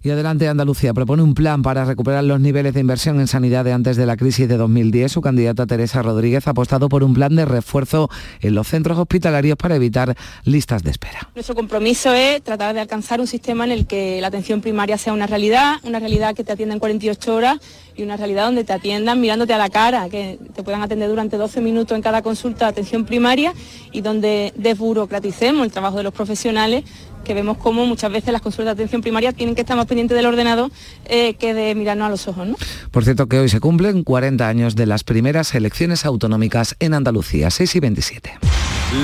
[0.08, 3.74] y adelante Andalucía propone un plan para recuperar los niveles de inversión en sanidad de
[3.74, 5.12] antes de la crisis de 2010.
[5.12, 8.08] Su candidata Teresa Rodríguez ha apostado por un plan de refuerzo
[8.40, 11.28] en los centros hospitalarios para evitar listas de espera.
[11.34, 15.12] Nuestro compromiso es tratar de alcanzar un sistema en el que la atención primaria sea
[15.12, 17.58] una realidad, una realidad que te atienda en 48 horas
[17.98, 21.36] y una realidad donde te atiendan mirándote a la cara, que te puedan atender durante
[21.36, 23.52] 12 minutos en cada consulta de atención primaria
[23.92, 26.84] y donde desburocraticemos el trabajo de los profesionales
[27.24, 30.16] que vemos cómo muchas veces las consultas de atención primaria tienen que estar más pendientes
[30.16, 30.70] del ordenador
[31.04, 32.46] eh, que de mirarnos a los ojos.
[32.46, 32.56] ¿no?
[32.90, 37.50] Por cierto que hoy se cumplen 40 años de las primeras elecciones autonómicas en Andalucía,
[37.50, 38.38] 6 y 27.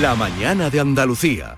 [0.01, 1.57] La mañana de Andalucía.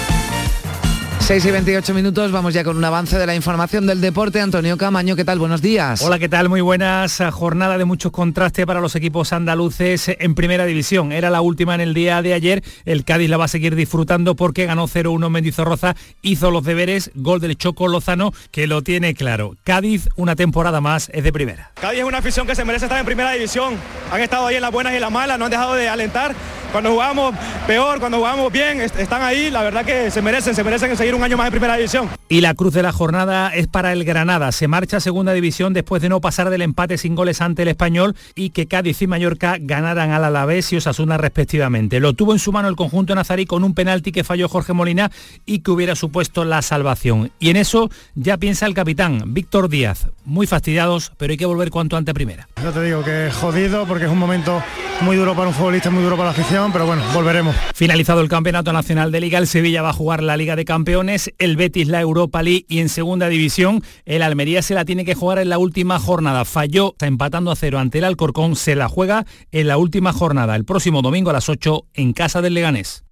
[1.31, 4.41] 6 y 28 minutos, vamos ya con un avance de la información del deporte.
[4.41, 5.39] Antonio Camaño, ¿qué tal?
[5.39, 6.01] Buenos días.
[6.01, 6.49] Hola, ¿qué tal?
[6.49, 7.23] Muy buenas.
[7.31, 11.13] Jornada de muchos contrastes para los equipos andaluces en primera división.
[11.13, 12.65] Era la última en el día de ayer.
[12.83, 17.39] El Cádiz la va a seguir disfrutando porque ganó 0-1 Mendizorroza, hizo los deberes, gol
[17.39, 19.55] del Choco Lozano, que lo tiene claro.
[19.63, 21.71] Cádiz, una temporada más, es de primera.
[21.79, 23.75] Cádiz es una afición que se merece estar en primera división.
[24.11, 26.35] Han estado ahí en las buenas y en las malas, no han dejado de alentar.
[26.73, 27.35] Cuando jugamos
[27.67, 29.49] peor, cuando jugamos bien, están ahí.
[29.49, 32.09] La verdad que se merecen, se merecen seguir año más en primera división.
[32.29, 34.51] Y la cruz de la jornada es para el Granada.
[34.51, 37.67] Se marcha a segunda división después de no pasar del empate sin goles ante el
[37.67, 41.99] español y que Cádiz y Mallorca ganaran al Alavés y Osasuna respectivamente.
[41.99, 45.11] Lo tuvo en su mano el conjunto nazarí con un penalti que falló Jorge Molina
[45.45, 47.31] y que hubiera supuesto la salvación.
[47.39, 50.07] Y en eso ya piensa el capitán, Víctor Díaz.
[50.25, 52.47] Muy fastidiados, pero hay que volver cuanto antes a primera.
[52.61, 54.63] Ya te digo que es jodido porque es un momento
[55.01, 57.55] muy duro para un futbolista, muy duro para la afición, pero bueno, volveremos.
[57.73, 61.33] Finalizado el Campeonato Nacional de Liga, el Sevilla va a jugar la Liga de Campeones,
[61.39, 65.15] el Betis la Europa League y en segunda división el Almería se la tiene que
[65.15, 66.45] jugar en la última jornada.
[66.45, 70.55] Falló, está empatando a cero ante el Alcorcón, se la juega en la última jornada,
[70.55, 73.03] el próximo domingo a las 8 en casa del Leganés.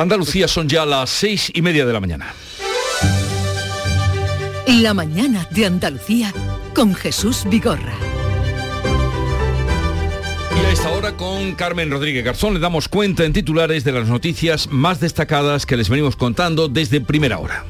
[0.00, 2.34] Andalucía son ya las seis y media de la mañana.
[4.66, 6.32] La mañana de Andalucía
[6.74, 7.92] con Jesús Vigorra.
[10.56, 14.08] Y a esta hora con Carmen Rodríguez Garzón le damos cuenta en titulares de las
[14.08, 17.66] noticias más destacadas que les venimos contando desde primera hora.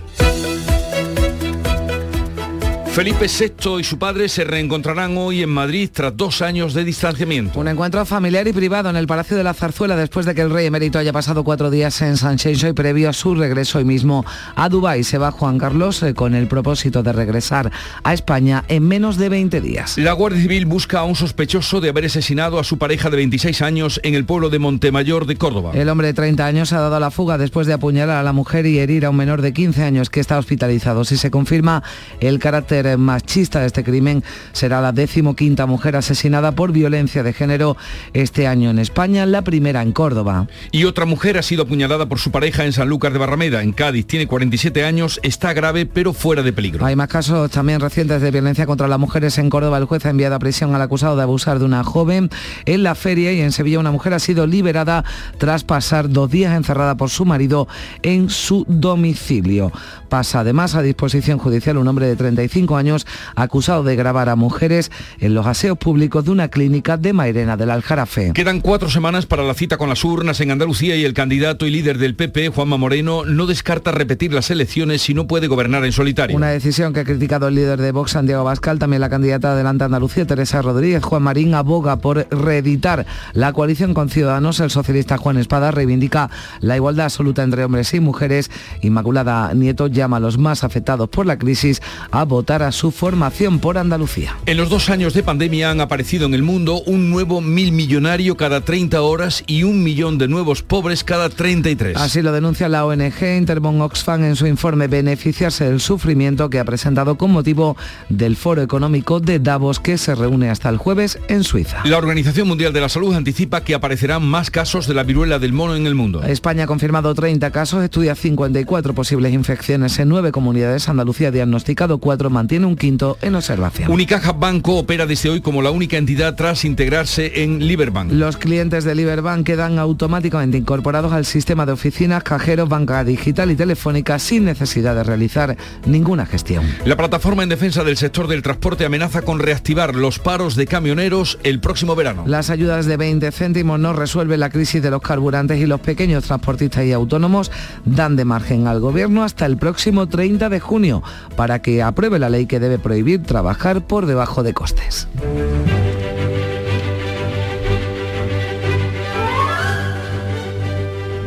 [2.93, 7.61] Felipe VI y su padre se reencontrarán hoy en Madrid tras dos años de distanciamiento.
[7.61, 10.51] Un encuentro familiar y privado en el Palacio de la Zarzuela después de que el
[10.51, 14.25] rey emérito haya pasado cuatro días en San y previo a su regreso hoy mismo
[14.57, 15.05] a Dubái.
[15.05, 17.71] Se va Juan Carlos eh, con el propósito de regresar
[18.03, 19.97] a España en menos de 20 días.
[19.97, 23.63] La Guardia Civil busca a un sospechoso de haber asesinado a su pareja de 26
[23.63, 25.71] años en el pueblo de Montemayor de Córdoba.
[25.75, 28.67] El hombre de 30 años ha dado la fuga después de apuñalar a la mujer
[28.67, 31.05] y herir a un menor de 15 años que está hospitalizado.
[31.05, 31.85] Si se confirma
[32.19, 37.77] el carácter machista de este crimen, será la decimoquinta mujer asesinada por violencia de género
[38.13, 40.47] este año en España, la primera en Córdoba.
[40.73, 44.07] Y otra mujer ha sido apuñalada por su pareja en Sanlúcar de Barrameda, en Cádiz.
[44.07, 46.85] Tiene 47 años, está grave pero fuera de peligro.
[46.85, 49.79] Hay más casos también recientes de violencia contra las mujeres en Córdoba.
[49.79, 52.31] El juez ha enviado a prisión al acusado de abusar de una joven
[52.65, 55.05] en la feria y en Sevilla una mujer ha sido liberada
[55.39, 57.69] tras pasar dos días encerrada por su marido
[58.03, 59.73] en su domicilio.
[60.09, 64.91] Pasa además a disposición judicial un hombre de 35 años acusado de grabar a mujeres
[65.19, 68.33] en los aseos públicos de una clínica de Mairena del Aljarafe.
[68.35, 71.71] Quedan cuatro semanas para la cita con las urnas en Andalucía y el candidato y
[71.71, 75.93] líder del PP, Juanma Moreno, no descarta repetir las elecciones si no puede gobernar en
[75.93, 76.37] solitario.
[76.37, 79.55] Una decisión que ha criticado el líder de Vox, Santiago Bascal, también la candidata de
[79.55, 81.03] Adelante Andalucía, Teresa Rodríguez.
[81.03, 84.61] Juan Marín aboga por reeditar la coalición con Ciudadanos.
[84.61, 86.31] El socialista Juan Espada reivindica
[86.61, 88.51] la igualdad absoluta entre hombres y mujeres.
[88.83, 93.79] Inmaculada Nieto llama a los más afectados por la crisis a votar su formación por
[93.79, 94.37] Andalucía.
[94.47, 98.37] En los dos años de pandemia han aparecido en el mundo un nuevo mil millonario
[98.37, 101.97] cada 30 horas y un millón de nuevos pobres cada 33.
[101.97, 106.65] Así lo denuncia la ONG Intermon Oxfam en su informe Beneficiarse del sufrimiento que ha
[106.65, 107.77] presentado con motivo
[108.09, 111.83] del Foro Económico de Davos que se reúne hasta el jueves en Suiza.
[111.85, 115.53] La Organización Mundial de la Salud anticipa que aparecerán más casos de la viruela del
[115.53, 116.23] mono en el mundo.
[116.23, 120.89] España ha confirmado 30 casos, estudia 54 posibles infecciones en nueve comunidades.
[120.89, 123.93] Andalucía ha diagnosticado cuatro, mantiene un quinto en observación.
[123.93, 128.11] Unicaja Banco opera desde hoy como la única entidad tras integrarse en Liberbank.
[128.11, 133.55] Los clientes de Liberbank quedan automáticamente incorporados al sistema de oficinas, cajeros, banca digital y
[133.55, 136.65] telefónica sin necesidad de realizar ninguna gestión.
[136.85, 141.39] La plataforma en defensa del sector del transporte amenaza con reactivar los paros de camioneros
[141.45, 142.25] el próximo verano.
[142.27, 146.25] Las ayudas de 20 céntimos no resuelven la crisis de los carburantes y los pequeños
[146.25, 147.53] transportistas y autónomos
[147.85, 151.05] dan de margen al gobierno hasta el próximo 30 de junio
[151.37, 155.09] para que apruebe la ley que debe prohibir trabajar por debajo de costes.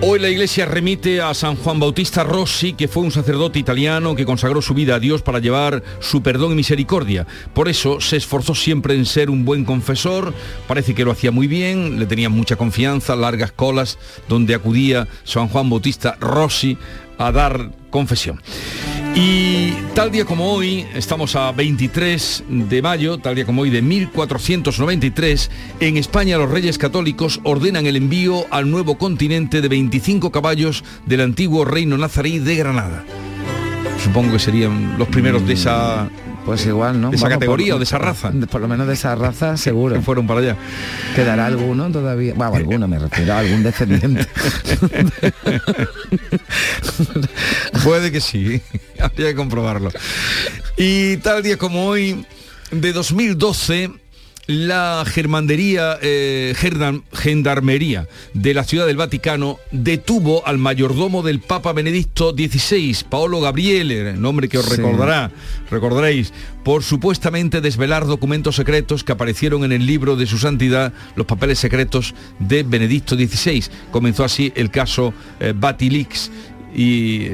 [0.05, 4.25] Hoy la iglesia remite a San Juan Bautista Rossi, que fue un sacerdote italiano que
[4.25, 7.25] consagró su vida a Dios para llevar su perdón y misericordia.
[7.53, 10.33] Por eso se esforzó siempre en ser un buen confesor,
[10.67, 13.97] parece que lo hacía muy bien, le tenía mucha confianza, largas colas
[14.27, 16.77] donde acudía San Juan Bautista Rossi
[17.17, 18.41] a dar confesión.
[19.15, 23.83] Y tal día como hoy, estamos a 23 de mayo, tal día como hoy de
[23.83, 30.83] 1493, en España los reyes católicos ordenan el envío al nuevo continente de 25 caballos
[31.05, 33.03] del antiguo reino nazarí de Granada.
[34.03, 36.09] Supongo que serían los primeros de esa
[36.45, 37.09] pues igual, ¿no?
[37.09, 38.31] De esa categoría o de esa raza.
[38.49, 39.95] Por lo menos de esa raza, seguro.
[39.95, 40.57] Que fueron para allá.
[41.15, 42.33] Quedará alguno todavía.
[42.35, 44.25] Bueno, alguno me refiero a algún descendiente.
[47.83, 48.61] Puede que sí.
[49.11, 49.91] Habría que comprobarlo.
[50.77, 52.25] Y tal día como hoy,
[52.71, 53.91] de 2012
[54.45, 56.53] la germandería, eh,
[57.13, 64.13] gendarmería de la Ciudad del Vaticano detuvo al mayordomo del Papa Benedicto XVI, Paolo Gabriele,
[64.13, 65.31] nombre que os recordará,
[65.71, 66.33] recordaréis,
[66.65, 71.59] por supuestamente desvelar documentos secretos que aparecieron en el libro de su santidad, los papeles
[71.59, 73.63] secretos de Benedicto XVI.
[73.91, 76.29] Comenzó así el caso eh, Batilix
[76.75, 77.29] y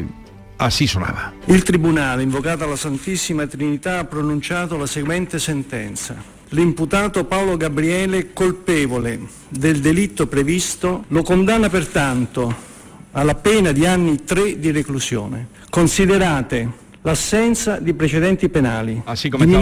[0.59, 1.33] así sonaba.
[1.45, 6.15] Il Tribunale, invocata la Santissima Trinità, ha pronunciato la seguente sentenza.
[6.49, 12.67] L'imputato Paolo Gabriele, colpevole del delitto previsto, lo condanna pertanto
[13.11, 19.01] alla pena di anni 3 di reclusione, considerate l'assenza di precedenti penali.
[19.05, 19.61] Así la pena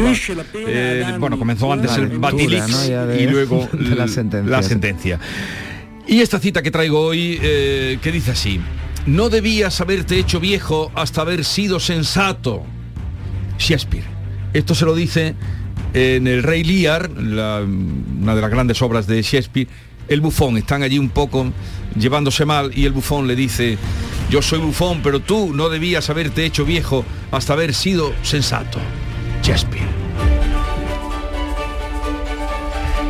[0.65, 3.13] Eh, bueno, comenzó antes el Batilix ¿no?
[3.13, 4.49] Y luego la sentencia.
[4.49, 5.19] la sentencia.
[6.07, 8.59] Y esta cita que traigo hoy, eh, que dice así,
[9.07, 12.63] no debías haberte hecho viejo hasta haber sido sensato.
[13.57, 14.05] Shakespeare.
[14.53, 15.33] Esto se lo dice
[15.93, 19.67] en El Rey Lear, una de las grandes obras de Shakespeare,
[20.09, 20.57] el bufón.
[20.57, 21.51] Están allí un poco
[21.97, 23.77] llevándose mal y el bufón le dice,
[24.29, 28.79] yo soy bufón, pero tú no debías haberte hecho viejo hasta haber sido sensato.
[29.41, 30.06] Shakespeare.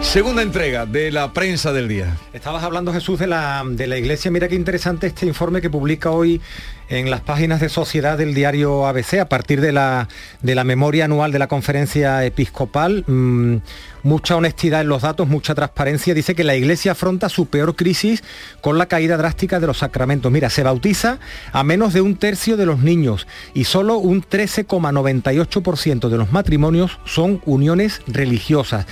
[0.08, 2.16] Segunda entrega de la prensa del día.
[2.32, 4.32] Estabas hablando, Jesús, de la, de la Iglesia.
[4.32, 6.42] Mira qué interesante este informe que publica hoy
[6.90, 10.08] en las páginas de sociedad del diario ABC a partir de la,
[10.42, 13.04] de la memoria anual de la conferencia episcopal.
[13.08, 13.58] Mm,
[14.04, 16.14] mucha honestidad en los datos, mucha transparencia.
[16.14, 18.24] Dice que la Iglesia afronta su peor crisis
[18.62, 20.32] con la caída drástica de los sacramentos.
[20.32, 21.20] Mira, se bautiza
[21.52, 27.00] a menos de un tercio de los niños y solo un 13,98% de los matrimonios
[27.06, 28.86] son uniones religiosas.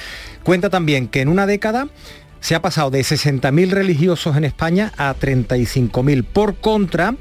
[0.44, 1.88] Cuenta también que en una década
[2.42, 6.24] se ha pasado de 60.000 religiosos en España a 35.000.
[6.24, 7.16] Por contra,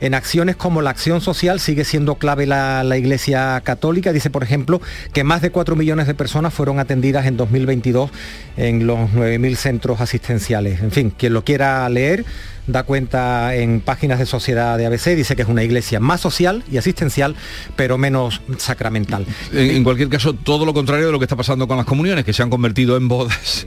[0.00, 4.12] en acciones como la acción social sigue siendo clave la, la Iglesia Católica.
[4.12, 4.80] Dice, por ejemplo,
[5.12, 8.10] que más de 4 millones de personas fueron atendidas en 2022
[8.56, 10.80] en los 9.000 centros asistenciales.
[10.82, 12.24] En fin, quien lo quiera leer,
[12.66, 16.62] da cuenta en páginas de sociedad de ABC, dice que es una iglesia más social
[16.70, 17.34] y asistencial,
[17.76, 19.24] pero menos sacramental.
[19.52, 22.24] En, en cualquier caso, todo lo contrario de lo que está pasando con las comuniones,
[22.26, 23.66] que se han convertido en bodas.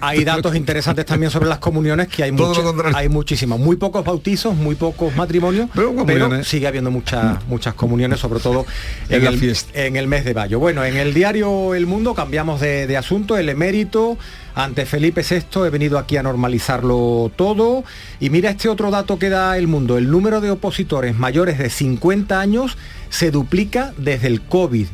[0.00, 2.62] Hay datos interesantes también sobre las comuniones, que hay, mucho-
[2.94, 3.58] hay muchísimas.
[3.58, 6.46] Muy pocos bautizos, muy pocos matrimonios, pero, comuniones.
[6.46, 8.64] sigue habiendo muchas, muchas comuniones, sobre todo
[9.08, 9.70] En en, la el, fiesta.
[9.80, 10.58] en el mes de mayo.
[10.58, 14.18] Bueno, en el diario El Mundo cambiamos de, de asunto, el emérito
[14.54, 17.84] ante Felipe VI, he venido aquí a normalizarlo todo.
[18.18, 21.70] Y mira este otro dato que da el mundo, el número de opositores mayores de
[21.70, 22.76] 50 años
[23.10, 24.86] se duplica desde el COVID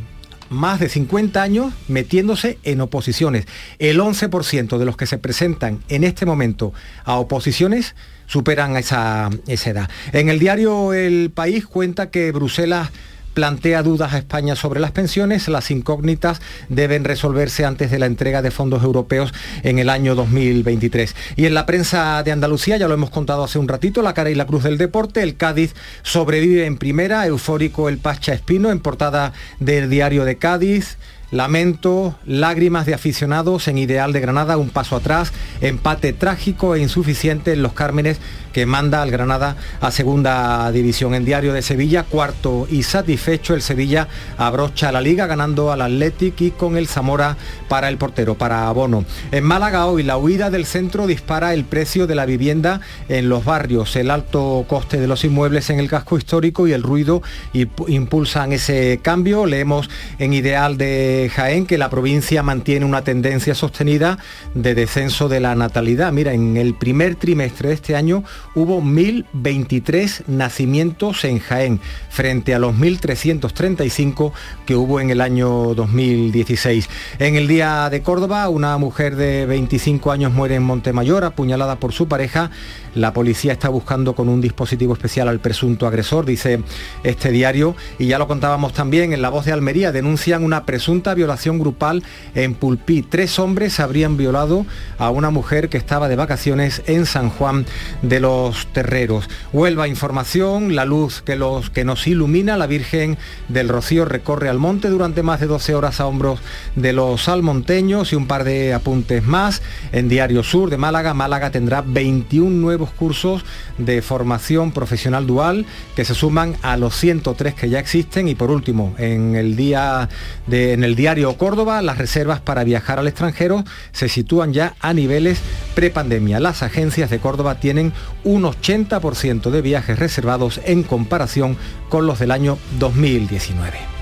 [0.51, 3.47] más de 50 años metiéndose en oposiciones.
[3.79, 6.73] El 11% de los que se presentan en este momento
[7.05, 7.95] a oposiciones
[8.27, 9.91] superan esa, esa edad.
[10.13, 12.91] En el diario El País cuenta que Bruselas
[13.37, 15.47] plantea dudas a España sobre las pensiones.
[15.49, 21.15] Las incógnitas deben resolverse antes de la entrega de fondos europeos en el año 2023.
[21.37, 24.31] Y en la prensa de Andalucía, ya lo hemos contado hace un ratito, la cara
[24.31, 28.81] y la cruz del deporte, el Cádiz sobrevive en primera, eufórico el Pacha Espino en
[28.81, 30.97] portada del diario de Cádiz.
[31.33, 37.53] Lamento, lágrimas de aficionados en Ideal de Granada, un paso atrás, empate trágico e insuficiente
[37.53, 38.19] en los Cármenes
[38.57, 41.15] que manda al Granada a segunda división.
[41.15, 46.41] En Diario de Sevilla, cuarto y satisfecho, el Sevilla abrocha la liga ganando al Athletic
[46.41, 47.37] y con el Zamora
[47.69, 49.05] para el portero, para Abono.
[49.31, 52.81] En Málaga hoy la huida del centro dispara el precio de la vivienda
[53.11, 56.83] en los barrios, el alto coste de los inmuebles en el casco histórico y el
[56.83, 57.21] ruido
[57.53, 59.45] imp- impulsan ese cambio.
[59.45, 64.17] Leemos en Ideal de Jaén que la provincia mantiene una tendencia sostenida
[64.55, 66.11] de descenso de la natalidad.
[66.11, 68.25] Mira, en el primer trimestre de este año
[68.55, 74.33] hubo 1.023 nacimientos en Jaén, frente a los 1.335
[74.65, 76.89] que hubo en el año 2016.
[77.19, 81.93] En el día de Córdoba, una mujer de 25 años muere en Montemayor, apuñalada por
[81.93, 82.51] su pareja.
[82.97, 86.63] La policía está buscando con un dispositivo especial al presunto agresor, dice
[87.05, 87.77] este diario.
[87.99, 92.03] Y ya lo contábamos también en La Voz de Almería, denuncian una presunta violación grupal
[92.35, 93.03] en Pulpí.
[93.03, 94.65] Tres hombres habrían violado
[94.97, 97.67] a una mujer que estaba de vacaciones en San Juan
[98.01, 99.29] de los Terreros.
[99.53, 103.19] Huelva información, la luz que, los, que nos ilumina, la Virgen
[103.49, 106.41] del Rocío recorre al monte durante más de 12 horas a hombros
[106.77, 109.61] de los salmonteños y un par de apuntes más.
[109.93, 113.45] En Diario Sur de Málaga, Málaga tendrá 21 nuevos cursos
[113.79, 118.51] de formación profesional dual que se suman a los 103 que ya existen y por
[118.51, 120.09] último, en el día
[120.47, 124.93] de, en el diario Córdoba, las reservas para viajar al extranjero se sitúan ya a
[124.93, 125.41] niveles
[125.75, 126.41] prepandemia.
[126.41, 127.93] Las agencias de Córdoba tienen
[128.25, 131.57] un 80% de viajes reservados en comparación
[131.89, 133.97] con los del año 2019.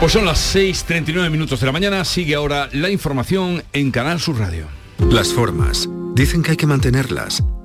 [0.00, 4.38] Pues son las 6.39 minutos de la mañana, sigue ahora la información en Canal Sur
[4.38, 4.66] Radio.
[5.10, 5.88] Las formas.
[6.14, 7.44] Dicen que hay que mantenerlas,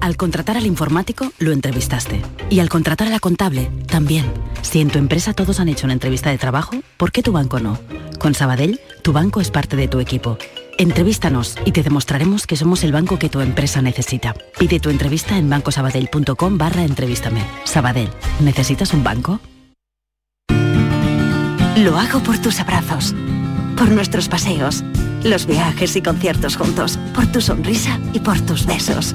[0.00, 2.22] Al contratar al informático, lo entrevistaste.
[2.50, 4.24] Y al contratar a la contable, también.
[4.62, 7.60] Si en tu empresa todos han hecho una entrevista de trabajo, ¿por qué tu banco
[7.60, 7.78] no?
[8.18, 10.38] Con Sabadell, tu banco es parte de tu equipo.
[10.76, 14.34] Entrevístanos y te demostraremos que somos el banco que tu empresa necesita.
[14.58, 17.44] Pide tu entrevista en bancosabadell.com barra entrevístame.
[17.64, 18.10] Sabadell,
[18.40, 19.40] ¿necesitas un banco?
[21.76, 23.14] Lo hago por tus abrazos,
[23.76, 24.84] por nuestros paseos,
[25.24, 29.14] los viajes y conciertos juntos, por tu sonrisa y por tus besos.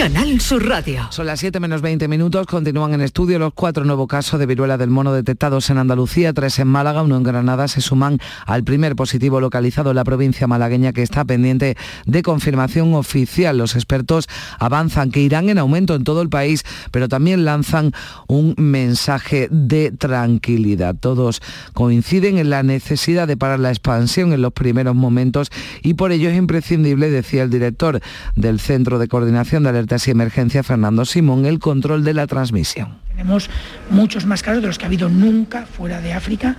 [0.00, 1.08] Canal Sur Radio.
[1.10, 2.46] Son las 7 menos 20 minutos.
[2.46, 6.58] Continúan en estudio los cuatro nuevos casos de viruela del mono detectados en Andalucía, tres
[6.58, 7.68] en Málaga, uno en Granada.
[7.68, 11.76] Se suman al primer positivo localizado en la provincia malagueña que está pendiente
[12.06, 13.58] de confirmación oficial.
[13.58, 14.26] Los expertos
[14.58, 17.92] avanzan que irán en aumento en todo el país, pero también lanzan
[18.26, 20.96] un mensaje de tranquilidad.
[20.98, 21.42] Todos
[21.74, 25.50] coinciden en la necesidad de parar la expansión en los primeros momentos
[25.82, 28.00] y por ello es imprescindible, decía el director
[28.34, 32.98] del Centro de Coordinación de Y Emergencia, Fernando Simón, el control de la transmisión.
[33.08, 33.50] Tenemos
[33.90, 36.56] muchos más casos de los que ha habido nunca fuera de África,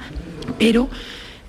[0.60, 0.90] pero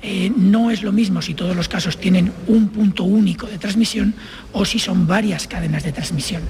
[0.00, 4.14] eh, no es lo mismo si todos los casos tienen un punto único de transmisión
[4.52, 6.42] o si son varias cadenas de transmisión.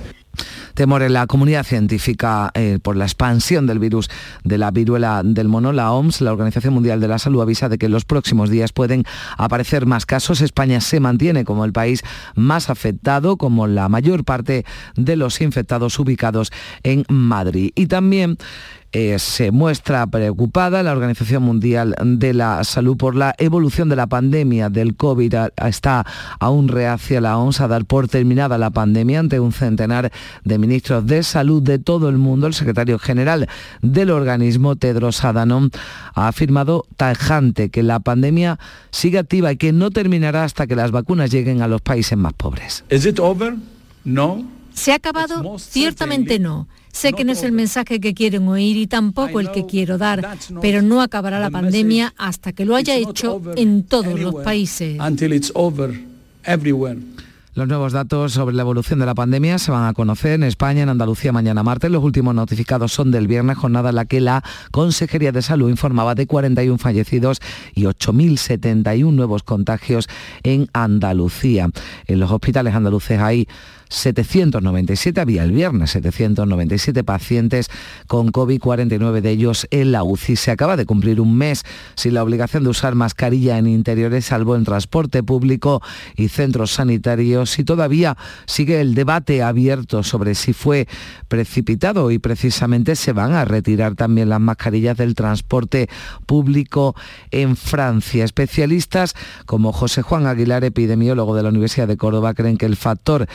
[0.75, 4.11] Temor en la comunidad científica eh, por la expansión del virus
[4.45, 5.73] de la viruela del mono.
[5.73, 8.73] La OMS, la Organización Mundial de la Salud, avisa de que en los próximos días
[8.73, 9.05] pueden
[9.37, 10.41] aparecer más casos.
[10.41, 12.03] España se mantiene como el país
[12.35, 14.65] más afectado, como la mayor parte
[14.97, 16.53] de los infectados ubicados
[16.83, 17.73] en Madrid.
[17.75, 18.39] Y también
[18.93, 24.07] eh, se muestra preocupada la Organización Mundial de la Salud por la evolución de la
[24.07, 25.35] pandemia del COVID.
[25.67, 26.05] Está
[26.39, 30.13] aún reacia la OMS a dar por terminada la pandemia ante un centenar
[30.45, 32.47] de ministros de salud de todo el mundo.
[32.47, 33.49] El secretario general
[33.81, 35.71] del organismo, Tedros Adhanom,
[36.15, 38.59] ha afirmado tajante que la pandemia
[38.91, 42.35] sigue activa y que no terminará hasta que las vacunas lleguen a los países más
[42.35, 42.85] pobres.
[44.05, 44.45] No.
[44.75, 45.59] ¿Se ha acabado?
[45.59, 46.67] Ciertamente no.
[46.93, 50.37] Sé que no es el mensaje que quieren oír y tampoco el que quiero dar,
[50.61, 54.99] pero no acabará la pandemia hasta que lo haya hecho en todos los países.
[57.55, 60.85] Los nuevos datos sobre la evolución de la pandemia se van a conocer en España,
[60.85, 61.91] en Andalucía, mañana martes.
[61.91, 66.15] Los últimos notificados son del viernes, jornada en la que la Consejería de Salud informaba
[66.15, 67.41] de 41 fallecidos
[67.75, 70.09] y 8.071 nuevos contagios
[70.45, 71.69] en Andalucía.
[72.07, 73.47] En los hospitales andaluces hay
[73.93, 77.71] 797, había el viernes 797 pacientes
[78.07, 80.37] con COVID, 49 de ellos en la UCI.
[80.37, 81.65] Se acaba de cumplir un mes
[81.95, 85.83] sin la obligación de usar mascarilla en interiores, salvo en transporte público
[86.17, 87.59] y centros sanitarios.
[87.59, 88.17] Y todavía
[88.47, 90.89] sigue el debate abierto sobre si fue
[91.29, 95.89] precipitado y precisamente se van a retirar también las mascarillas del transporte
[96.27, 96.95] público
[97.31, 98.25] en Francia.
[98.25, 99.15] Especialistas
[99.47, 103.27] como José Juan Aguilar, epidemiólogo de la Universidad de Córdoba, creen que el factor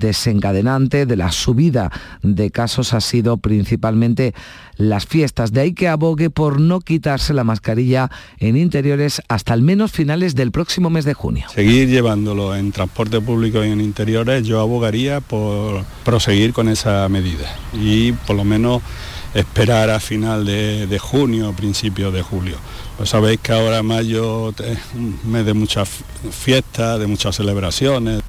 [0.00, 1.92] desencadenante de la subida
[2.22, 4.34] de casos ha sido principalmente
[4.76, 5.52] las fiestas.
[5.52, 10.34] De ahí que abogue por no quitarse la mascarilla en interiores hasta al menos finales
[10.34, 11.46] del próximo mes de junio.
[11.54, 17.46] Seguir llevándolo en transporte público y en interiores, yo abogaría por proseguir con esa medida
[17.72, 18.82] y por lo menos
[19.34, 22.56] esperar a final de, junio, principio de julio.
[22.96, 25.88] Pues sabéis que ahora mayo es un mes de muchas
[26.30, 28.22] fiestas, de muchas celebraciones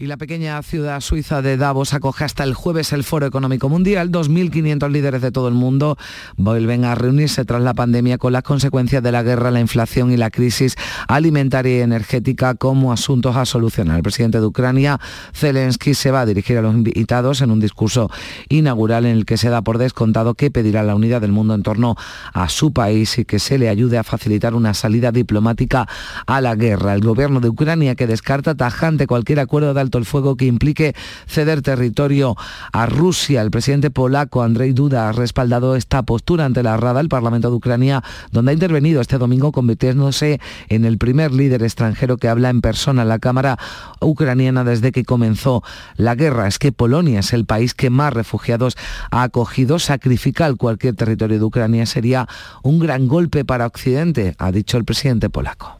[0.00, 4.12] y la pequeña ciudad suiza de Davos acoge hasta el jueves el Foro Económico Mundial.
[4.12, 5.96] 2.500 líderes de todo el mundo
[6.36, 10.16] vuelven a reunirse tras la pandemia con las consecuencias de la guerra, la inflación y
[10.16, 10.76] la crisis
[11.08, 13.96] alimentaria y energética como asuntos a solucionar.
[13.96, 15.00] El presidente de Ucrania,
[15.34, 18.08] Zelensky, se va a dirigir a los invitados en un discurso
[18.48, 21.64] inaugural en el que se da por descontado que pedirá la unidad del mundo en
[21.64, 21.96] torno
[22.32, 25.88] a su país y que se le ayude a facilitar una salida diplomática
[26.26, 26.94] a la guerra.
[26.94, 30.94] El gobierno de Ucrania que descarta tajante cualquier acuerdo de el fuego que implique
[31.26, 32.36] ceder territorio
[32.72, 33.40] a Rusia.
[33.40, 37.56] El presidente polaco Andrzej Duda ha respaldado esta postura ante la Rada, el Parlamento de
[37.56, 42.60] Ucrania, donde ha intervenido este domingo convirtiéndose en el primer líder extranjero que habla en
[42.60, 43.58] persona en la Cámara
[44.00, 45.62] ucraniana desde que comenzó
[45.96, 46.48] la guerra.
[46.48, 48.76] Es que Polonia es el país que más refugiados
[49.10, 49.78] ha acogido.
[49.78, 52.26] Sacrificar cualquier territorio de Ucrania sería
[52.62, 55.77] un gran golpe para Occidente, ha dicho el presidente polaco.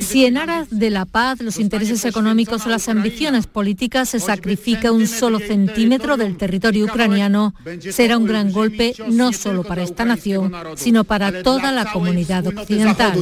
[0.00, 4.90] Si en aras de la paz, los intereses económicos o las ambiciones políticas se sacrifica
[4.90, 7.54] un solo centímetro del territorio ucraniano,
[7.90, 13.12] será un gran golpe no solo para esta nación, sino para toda la comunidad occidental.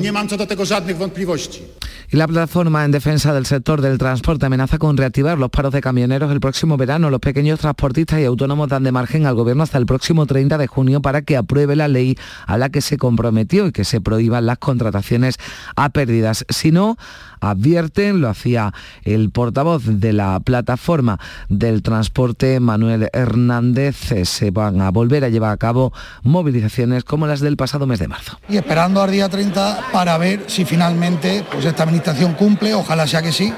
[2.11, 5.83] Y la plataforma en defensa del sector del transporte amenaza con reactivar los paros de
[5.83, 7.11] camioneros el próximo verano.
[7.11, 10.67] Los pequeños transportistas y autónomos dan de margen al gobierno hasta el próximo 30 de
[10.67, 12.17] junio para que apruebe la ley
[12.47, 15.39] a la que se comprometió y que se prohíban las contrataciones
[15.77, 16.45] a pérdidas.
[16.49, 16.97] Si no,
[17.41, 18.73] advierten, lo hacía
[19.05, 25.29] el portavoz de la plataforma del transporte, Manuel Hernández, eh, se van a volver a
[25.29, 25.93] llevar a cabo
[26.23, 28.39] movilizaciones como las del pasado mes de marzo.
[28.49, 33.23] Y esperando al día 30 para ver si finalmente pues, esta administración cumple, ojalá sea
[33.23, 33.53] que sí.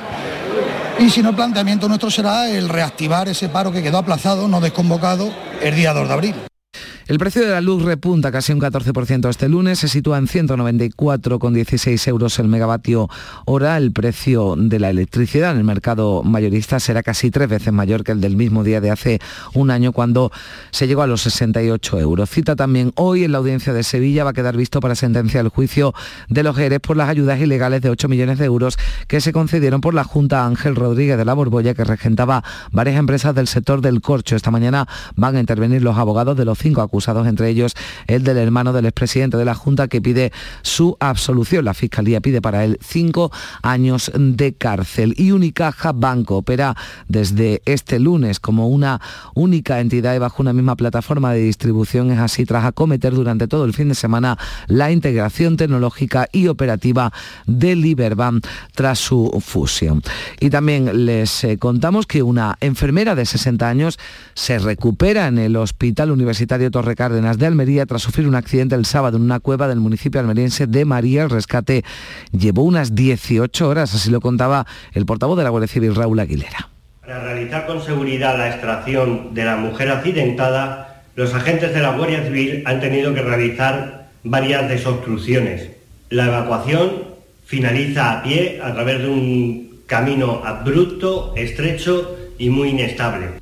[0.99, 4.61] Y si no, el planteamiento nuestro será el reactivar ese paro que quedó aplazado, no
[4.61, 5.33] desconvocado,
[5.63, 6.50] el día 2 de abril.
[7.11, 12.07] El precio de la luz repunta casi un 14% este lunes, se sitúa en 194,16
[12.07, 13.09] euros el megavatio
[13.47, 13.77] hora.
[13.79, 18.13] El precio de la electricidad en el mercado mayorista será casi tres veces mayor que
[18.13, 19.19] el del mismo día de hace
[19.55, 20.31] un año cuando
[20.71, 22.31] se llegó a los 68 euros.
[22.31, 25.51] Cita también hoy en la audiencia de Sevilla va a quedar visto para sentenciar el
[25.51, 25.93] juicio
[26.29, 29.81] de los Jerez por las ayudas ilegales de 8 millones de euros que se concedieron
[29.81, 34.01] por la Junta Ángel Rodríguez de la Borbolla que regentaba varias empresas del sector del
[34.01, 34.37] corcho.
[34.37, 34.87] Esta mañana
[35.17, 37.75] van a intervenir los abogados de los cinco acusados entre ellos
[38.07, 40.33] el del hermano del expresidente de la Junta que pide
[40.63, 41.65] su absolución.
[41.65, 43.31] La Fiscalía pide para él cinco
[43.63, 45.15] años de cárcel.
[45.17, 46.77] Y Unicaja Banco opera
[47.09, 49.01] desde este lunes como una
[49.35, 52.11] única entidad y bajo una misma plataforma de distribución.
[52.11, 57.13] Es así tras acometer durante todo el fin de semana la integración tecnológica y operativa
[57.47, 60.03] de Liberbank tras su fusión.
[60.39, 63.99] Y también les eh, contamos que una enfermera de 60 años
[64.35, 68.85] se recupera en el Hospital Universitario Torre Cárdenas de Almería tras sufrir un accidente el
[68.85, 71.23] sábado en una cueva del municipio almeriense de María.
[71.23, 71.85] El rescate
[72.33, 76.71] llevó unas 18 horas, así lo contaba el portavoz de la Guardia Civil, Raúl Aguilera.
[77.01, 82.25] Para realizar con seguridad la extracción de la mujer accidentada, los agentes de la Guardia
[82.25, 85.71] Civil han tenido que realizar varias desobstrucciones.
[86.09, 87.05] La evacuación
[87.47, 93.40] finaliza a pie a través de un camino abrupto, estrecho y muy inestable.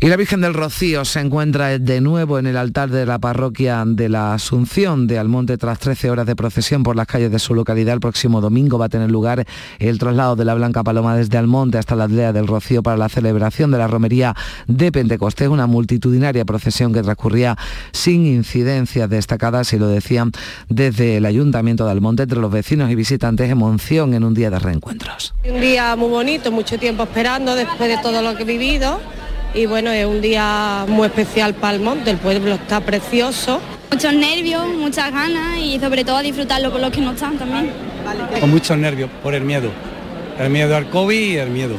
[0.00, 3.82] Y la Virgen del Rocío se encuentra de nuevo en el altar de la parroquia
[3.84, 7.52] de la Asunción de Almonte tras 13 horas de procesión por las calles de su
[7.52, 7.94] localidad.
[7.94, 9.44] El próximo domingo va a tener lugar
[9.80, 13.08] el traslado de la Blanca Paloma desde Almonte hasta la aldea del Rocío para la
[13.08, 14.36] celebración de la romería
[14.68, 17.56] de Pentecostés, una multitudinaria procesión que transcurría
[17.90, 20.30] sin incidencias destacadas, y lo decían
[20.68, 24.60] desde el Ayuntamiento de Almonte, entre los vecinos y visitantes, emoción en un día de
[24.60, 25.34] reencuentros.
[25.44, 29.00] Un día muy bonito, mucho tiempo esperando después de todo lo que he vivido
[29.54, 33.60] y bueno, es un día muy especial para el monte, el pueblo está precioso.
[33.90, 37.70] Muchos nervios, muchas ganas y sobre todo a disfrutarlo con los que no están también.
[38.40, 39.70] Con muchos nervios por el miedo,
[40.38, 41.76] el miedo al COVID y el miedo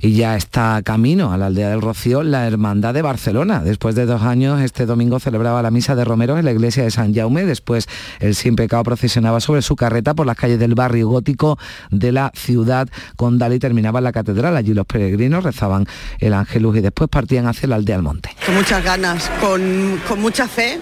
[0.00, 3.60] y ya está camino a la aldea del Rocío la Hermandad de Barcelona.
[3.60, 6.90] Después de dos años, este domingo celebraba la misa de Romero en la iglesia de
[6.90, 7.44] San Jaume.
[7.44, 7.88] Después,
[8.20, 11.58] el sin pecado procesionaba sobre su carreta por las calles del barrio gótico
[11.90, 14.56] de la ciudad condal y terminaba en la catedral.
[14.56, 15.86] Allí los peregrinos rezaban
[16.18, 18.30] el Ángelus y después partían hacia la aldea del monte.
[18.44, 20.80] Con muchas ganas, con, con mucha fe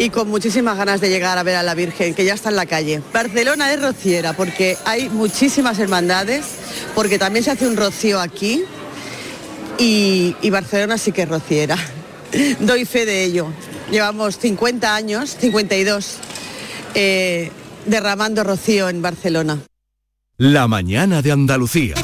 [0.00, 2.56] y con muchísimas ganas de llegar a ver a la Virgen, que ya está en
[2.56, 3.02] la calle.
[3.12, 6.46] Barcelona es rociera porque hay muchísimas hermandades,
[6.94, 8.64] porque también se hace un rocío aquí
[9.76, 11.76] y, Barcelona sí que es rociera.
[12.60, 13.48] Doy fe de ello.
[13.90, 16.16] Llevamos 50 años, 52,
[16.94, 17.50] eh,
[17.84, 19.58] derramando rocío en Barcelona.
[20.38, 21.94] La mañana de Andalucía.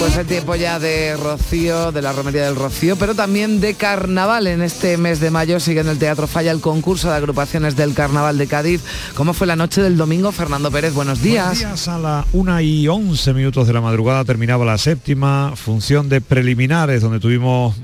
[0.00, 4.46] Pues el tiempo ya de Rocío, de la Romería del Rocío, pero también de Carnaval.
[4.46, 7.92] En este mes de mayo sigue en el Teatro Falla el concurso de agrupaciones del
[7.92, 8.80] Carnaval de Cádiz.
[9.14, 10.32] ¿Cómo fue la noche del domingo?
[10.32, 11.48] Fernando Pérez, buenos días.
[11.48, 16.08] Buenos días, a las 1 y 11 minutos de la madrugada terminaba la séptima función
[16.08, 17.76] de preliminares, donde tuvimos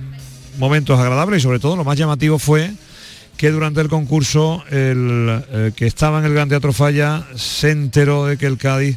[0.56, 2.72] momentos agradables y sobre todo lo más llamativo fue
[3.36, 8.24] que durante el concurso el eh, que estaba en el Gran Teatro Falla se enteró
[8.24, 8.96] de que el Cádiz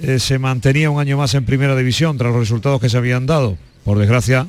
[0.00, 3.26] eh, se mantenía un año más en primera división tras los resultados que se habían
[3.26, 3.56] dado.
[3.84, 4.46] Por desgracia,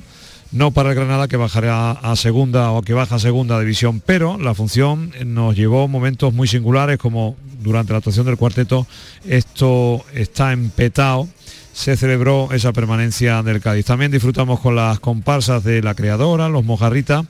[0.51, 4.37] no para el Granada que bajará a segunda o que baja a segunda división, pero
[4.37, 8.85] la función nos llevó momentos muy singulares como durante la actuación del cuarteto
[9.25, 11.27] esto está empetado
[11.73, 13.85] se celebró esa permanencia del Cádiz.
[13.85, 17.25] También disfrutamos con las comparsas de la creadora, los mojarritas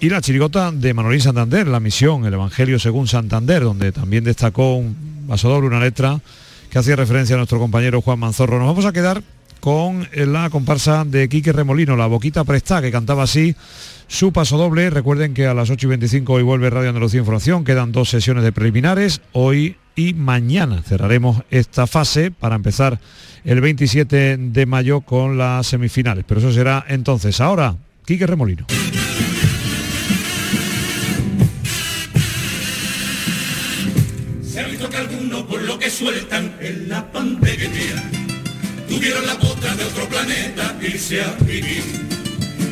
[0.00, 4.74] y la chirigota de Manolín Santander, la misión, el Evangelio según Santander, donde también destacó
[4.74, 6.20] un vaso una letra
[6.76, 8.58] que hacía referencia a nuestro compañero Juan Manzorro.
[8.58, 9.22] Nos vamos a quedar
[9.60, 13.56] con la comparsa de Quique Remolino, la Boquita Presta, que cantaba así
[14.08, 14.90] su paso doble.
[14.90, 17.64] Recuerden que a las 8 y 25 hoy vuelve Radio Andalucía Información.
[17.64, 20.82] Quedan dos sesiones de preliminares, hoy y mañana.
[20.82, 23.00] Cerraremos esta fase para empezar
[23.44, 26.26] el 27 de mayo con las semifinales.
[26.28, 27.40] Pero eso será entonces.
[27.40, 27.74] Ahora,
[28.04, 28.66] Quique Remolino.
[36.66, 38.02] En la panteguería
[38.88, 41.82] tuvieron la bota de otro planeta irse a vivir.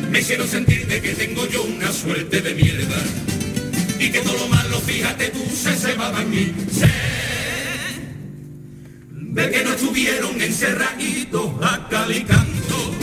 [0.09, 3.01] Me hicieron sentir de que tengo yo una suerte de mierda
[3.99, 6.53] y que todo lo malo, fíjate tú, se cebaba en mí
[9.35, 12.95] de que no estuvieron encerraditos a cal y canto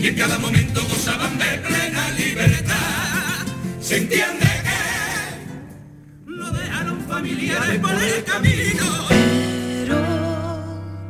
[0.00, 3.46] y en cada momento gozaban de plena libertad.
[3.80, 9.45] Se entiende que lo dejaron familiares por el camino.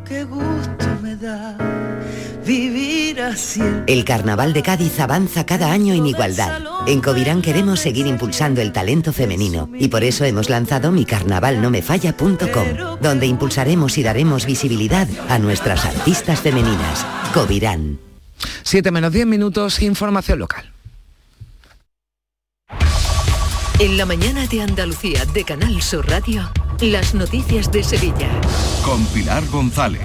[0.08, 1.56] Qué gusto me da
[2.46, 3.60] vivir así.
[3.88, 6.62] El Carnaval de Cádiz avanza cada año en igualdad.
[6.86, 13.26] En Covirán queremos seguir impulsando el talento femenino y por eso hemos lanzado micarnavalnomefalla.com, donde
[13.26, 17.04] impulsaremos y daremos visibilidad a nuestras artistas femeninas.
[17.34, 17.98] Covirán.
[18.62, 20.75] 7 menos 10 minutos, información local.
[23.78, 26.50] En la mañana de Andalucía de Canal Sur Radio,
[26.80, 28.30] las noticias de Sevilla.
[28.82, 30.00] Con Pilar González.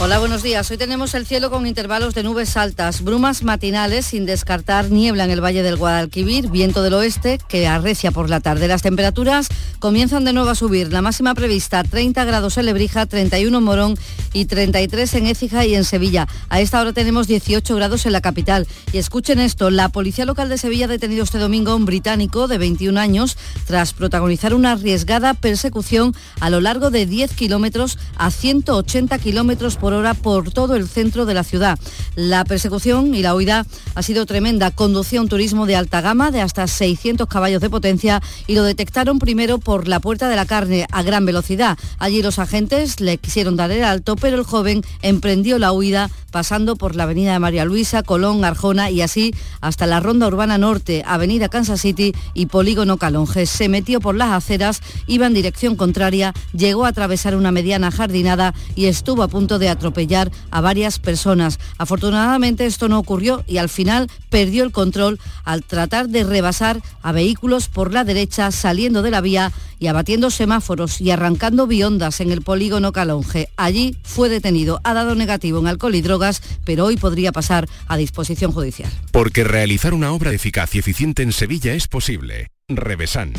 [0.00, 0.70] Hola, buenos días.
[0.70, 5.30] Hoy tenemos el cielo con intervalos de nubes altas, brumas matinales sin descartar niebla en
[5.30, 8.66] el Valle del Guadalquivir, viento del oeste que arrecia por la tarde.
[8.66, 9.48] Las temperaturas
[9.78, 10.90] comienzan de nuevo a subir.
[10.90, 13.98] La máxima prevista 30 grados en Lebrija, 31 en Morón
[14.32, 16.28] y 33 en Écija y en Sevilla.
[16.48, 18.66] A esta hora tenemos 18 grados en la capital.
[18.92, 22.48] Y escuchen esto, la Policía Local de Sevilla ha detenido este domingo a un británico
[22.48, 28.30] de 21 años tras protagonizar una arriesgada persecución a lo largo de 10 kilómetros a
[28.30, 31.78] 180 kilómetros por hora por todo el centro de la ciudad.
[32.14, 34.70] La persecución y la huida ha sido tremenda.
[34.70, 39.18] Conducía un turismo de alta gama de hasta 600 caballos de potencia y lo detectaron
[39.18, 41.78] primero por la puerta de la carne a gran velocidad.
[41.98, 46.76] Allí los agentes le quisieron dar el alto, pero el joven emprendió la huida pasando
[46.76, 51.02] por la avenida de María Luisa, Colón, Arjona y así hasta la Ronda Urbana Norte,
[51.06, 53.50] Avenida Kansas City y Polígono Calonges.
[53.50, 58.54] Se metió por las aceras, iba en dirección contraria, llegó a atravesar una mediana jardinada
[58.76, 61.58] y estuvo a punto de atropellar a varias personas.
[61.76, 67.12] Afortunadamente esto no ocurrió y al final perdió el control al tratar de rebasar a
[67.12, 69.52] vehículos por la derecha saliendo de la vía
[69.82, 73.48] y abatiendo semáforos y arrancando biondas en el polígono Calonge.
[73.56, 77.96] Allí fue detenido, ha dado negativo en alcohol y drogas, pero hoy podría pasar a
[77.96, 78.90] disposición judicial.
[79.10, 82.48] Porque realizar una obra eficaz y eficiente en Sevilla es posible.
[82.68, 83.32] Revesan.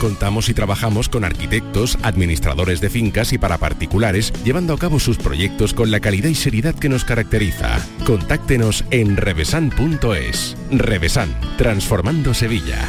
[0.00, 5.18] Contamos y trabajamos con arquitectos, administradores de fincas y para particulares, llevando a cabo sus
[5.18, 7.84] proyectos con la calidad y seriedad que nos caracteriza.
[8.04, 10.56] Contáctenos en revesan.es.
[10.70, 12.88] Revesan, transformando Sevilla.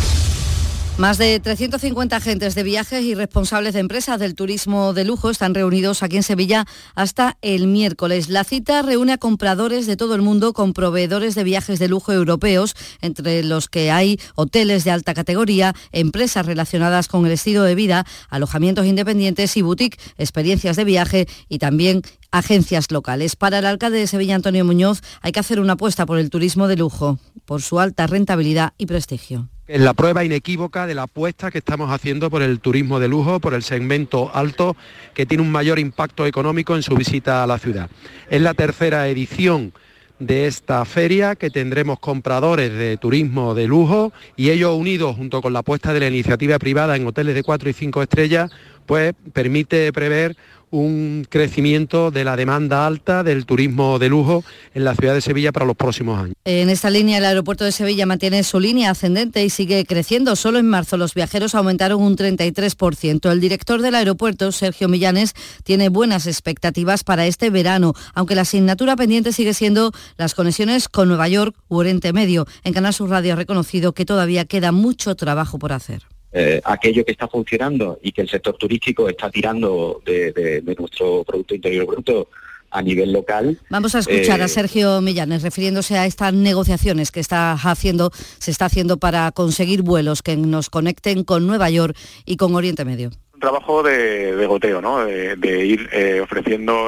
[0.97, 5.55] Más de 350 agentes de viajes y responsables de empresas del turismo de lujo están
[5.55, 8.29] reunidos aquí en Sevilla hasta el miércoles.
[8.29, 12.13] La cita reúne a compradores de todo el mundo con proveedores de viajes de lujo
[12.13, 17.73] europeos, entre los que hay hoteles de alta categoría, empresas relacionadas con el estilo de
[17.73, 23.35] vida, alojamientos independientes y boutique, experiencias de viaje y también agencias locales.
[23.35, 26.67] Para el alcalde de Sevilla, Antonio Muñoz, hay que hacer una apuesta por el turismo
[26.67, 29.50] de lujo, por su alta rentabilidad y prestigio.
[29.71, 33.39] Es la prueba inequívoca de la apuesta que estamos haciendo por el turismo de lujo,
[33.39, 34.75] por el segmento alto,
[35.13, 37.89] que tiene un mayor impacto económico en su visita a la ciudad.
[38.29, 39.71] Es la tercera edición
[40.19, 45.53] de esta feria que tendremos compradores de turismo de lujo y ellos unidos junto con
[45.53, 48.51] la apuesta de la iniciativa privada en hoteles de 4 y 5 estrellas,
[48.85, 50.35] pues permite prever
[50.71, 54.43] un crecimiento de la demanda alta del turismo de lujo
[54.73, 56.35] en la ciudad de Sevilla para los próximos años.
[56.45, 60.35] En esta línea, el aeropuerto de Sevilla mantiene su línea ascendente y sigue creciendo.
[60.35, 63.31] Solo en marzo los viajeros aumentaron un 33%.
[63.31, 68.95] El director del aeropuerto, Sergio Millanes, tiene buenas expectativas para este verano, aunque la asignatura
[68.95, 72.47] pendiente sigue siendo las conexiones con Nueva York u Oriente Medio.
[72.63, 76.03] En Canal Sur Radio ha reconocido que todavía queda mucho trabajo por hacer.
[76.33, 81.55] Eh, aquello que está funcionando y que el sector turístico está tirando de, nuestro Producto
[81.55, 82.29] Interior Bruto
[82.69, 83.59] a nivel local.
[83.69, 88.49] Vamos a escuchar a eh, Sergio Millanes refiriéndose a estas negociaciones que está haciendo, se
[88.49, 93.09] está haciendo para conseguir vuelos que nos conecten con Nueva York y con Oriente Medio.
[93.33, 95.03] Un trabajo de, goteo, ¿no?
[95.03, 96.87] de, ir eh, ofreciendo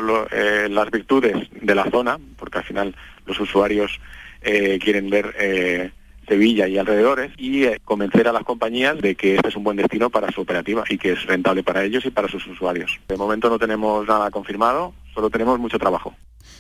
[0.70, 4.00] las virtudes de la zona, porque al final los usuarios
[4.42, 5.92] quieren ver
[6.28, 9.78] Sevilla y alrededores y eh, convencer a las compañías de que este es un buen
[9.78, 13.00] destino para su operativa y que es rentable para ellos y para sus usuarios.
[13.08, 16.14] De momento no tenemos nada confirmado, solo tenemos mucho trabajo.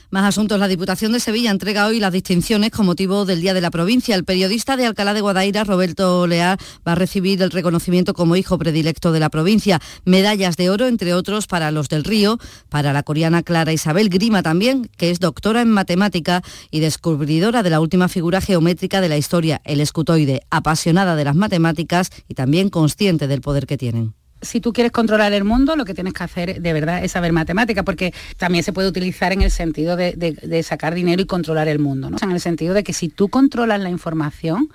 [0.09, 0.59] Más asuntos.
[0.59, 4.15] La Diputación de Sevilla entrega hoy las distinciones con motivo del Día de la Provincia.
[4.15, 8.57] El periodista de Alcalá de Guadaira, Roberto Leal, va a recibir el reconocimiento como hijo
[8.57, 9.81] predilecto de la provincia.
[10.05, 12.37] Medallas de oro, entre otros, para los del Río,
[12.69, 17.69] para la coreana Clara Isabel Grima también, que es doctora en matemática y descubridora de
[17.69, 22.69] la última figura geométrica de la historia, el escutoide, apasionada de las matemáticas y también
[22.69, 24.13] consciente del poder que tienen
[24.43, 27.31] si tú quieres controlar el mundo, lo que tienes que hacer de verdad es saber
[27.31, 31.79] matemática, porque también se puede utilizar en el sentido de, sacar dinero y controlar el
[31.79, 32.17] mundo, ¿no?
[32.21, 34.69] en el sentido de que si tú controlas la información,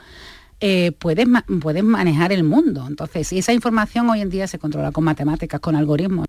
[0.60, 1.26] eh, puedes,
[1.60, 2.84] puedes manejar el mundo.
[2.86, 6.27] Entonces, si esa información hoy en día se controla con matemáticas, con algoritmos.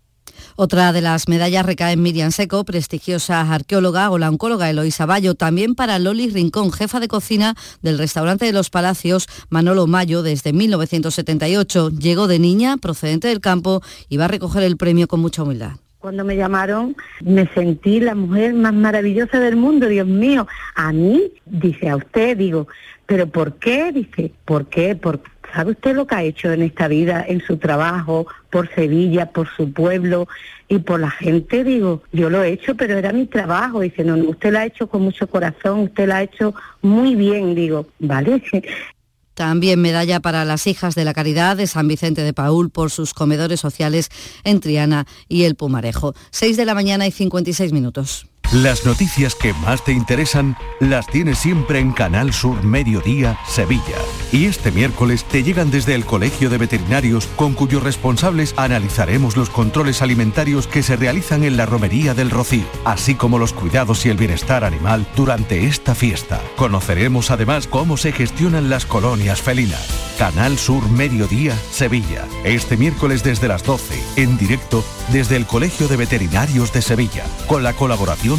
[0.55, 5.35] Otra de las medallas recae en Miriam Seco, prestigiosa arqueóloga o la oncóloga Eloisa Bayo,
[5.35, 10.53] también para Loli Rincón, jefa de cocina del restaurante de los Palacios Manolo Mayo desde
[10.53, 11.89] 1978.
[11.91, 15.73] Llegó de niña, procedente del campo, y va a recoger el premio con mucha humildad.
[15.99, 20.47] Cuando me llamaron me sentí la mujer más maravillosa del mundo, Dios mío.
[20.75, 22.67] A mí, dice a usted, digo,
[23.05, 23.91] ¿pero por qué?
[23.91, 24.95] Dice, ¿por qué?
[24.95, 25.19] Por,
[25.53, 29.47] ¿Sabe usted lo que ha hecho en esta vida, en su trabajo, por Sevilla, por
[29.55, 30.27] su pueblo
[30.67, 31.63] y por la gente?
[31.63, 33.81] Digo, yo lo he hecho, pero era mi trabajo.
[33.81, 37.55] Dice, no, usted lo ha hecho con mucho corazón, usted lo ha hecho muy bien.
[37.55, 38.43] Digo, vale.
[39.33, 43.13] También medalla para las hijas de la caridad de San Vicente de Paul por sus
[43.13, 44.09] comedores sociales
[44.43, 46.13] en Triana y el Pumarejo.
[46.31, 48.28] 6 de la mañana y 56 minutos.
[48.51, 53.97] Las noticias que más te interesan las tienes siempre en Canal Sur Mediodía, Sevilla.
[54.31, 59.51] Y este miércoles te llegan desde el Colegio de Veterinarios, con cuyos responsables analizaremos los
[59.51, 64.09] controles alimentarios que se realizan en la Romería del Rocío, así como los cuidados y
[64.09, 66.41] el bienestar animal durante esta fiesta.
[66.55, 70.09] Conoceremos además cómo se gestionan las colonias felinas.
[70.17, 72.25] Canal Sur Mediodía, Sevilla.
[72.43, 74.83] Este miércoles desde las 12, en directo
[75.13, 78.38] desde el Colegio de Veterinarios de Sevilla, con la colaboración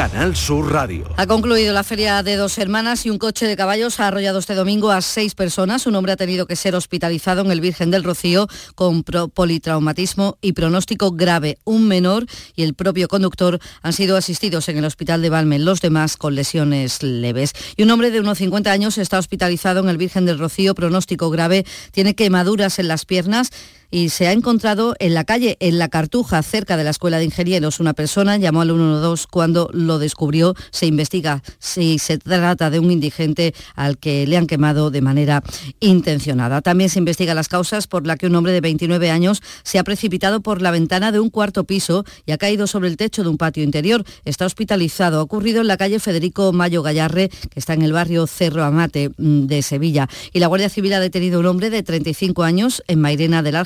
[0.00, 1.04] Canal Sur Radio.
[1.18, 4.54] Ha concluido la feria de dos hermanas y un coche de caballos ha arrollado este
[4.54, 5.86] domingo a seis personas.
[5.86, 10.54] Un hombre ha tenido que ser hospitalizado en el Virgen del Rocío con politraumatismo y
[10.54, 11.58] pronóstico grave.
[11.64, 12.24] Un menor
[12.56, 16.34] y el propio conductor han sido asistidos en el hospital de Valme, los demás con
[16.34, 17.52] lesiones leves.
[17.76, 21.28] Y un hombre de unos 50 años está hospitalizado en el Virgen del Rocío, pronóstico
[21.28, 23.50] grave, tiene quemaduras en las piernas
[23.90, 27.24] y se ha encontrado en la calle, en la Cartuja, cerca de la Escuela de
[27.24, 27.80] Ingenieros.
[27.80, 30.54] Una persona llamó al 112 cuando lo descubrió.
[30.70, 35.42] Se investiga si se trata de un indigente al que le han quemado de manera
[35.80, 36.60] intencionada.
[36.62, 39.84] También se investiga las causas por las que un hombre de 29 años se ha
[39.84, 43.28] precipitado por la ventana de un cuarto piso y ha caído sobre el techo de
[43.28, 44.04] un patio interior.
[44.24, 45.18] Está hospitalizado.
[45.18, 49.10] Ha ocurrido en la calle Federico Mayo Gallarre, que está en el barrio Cerro Amate
[49.16, 50.08] mm, de Sevilla.
[50.32, 53.56] Y la Guardia Civil ha detenido a un hombre de 35 años en Mairena del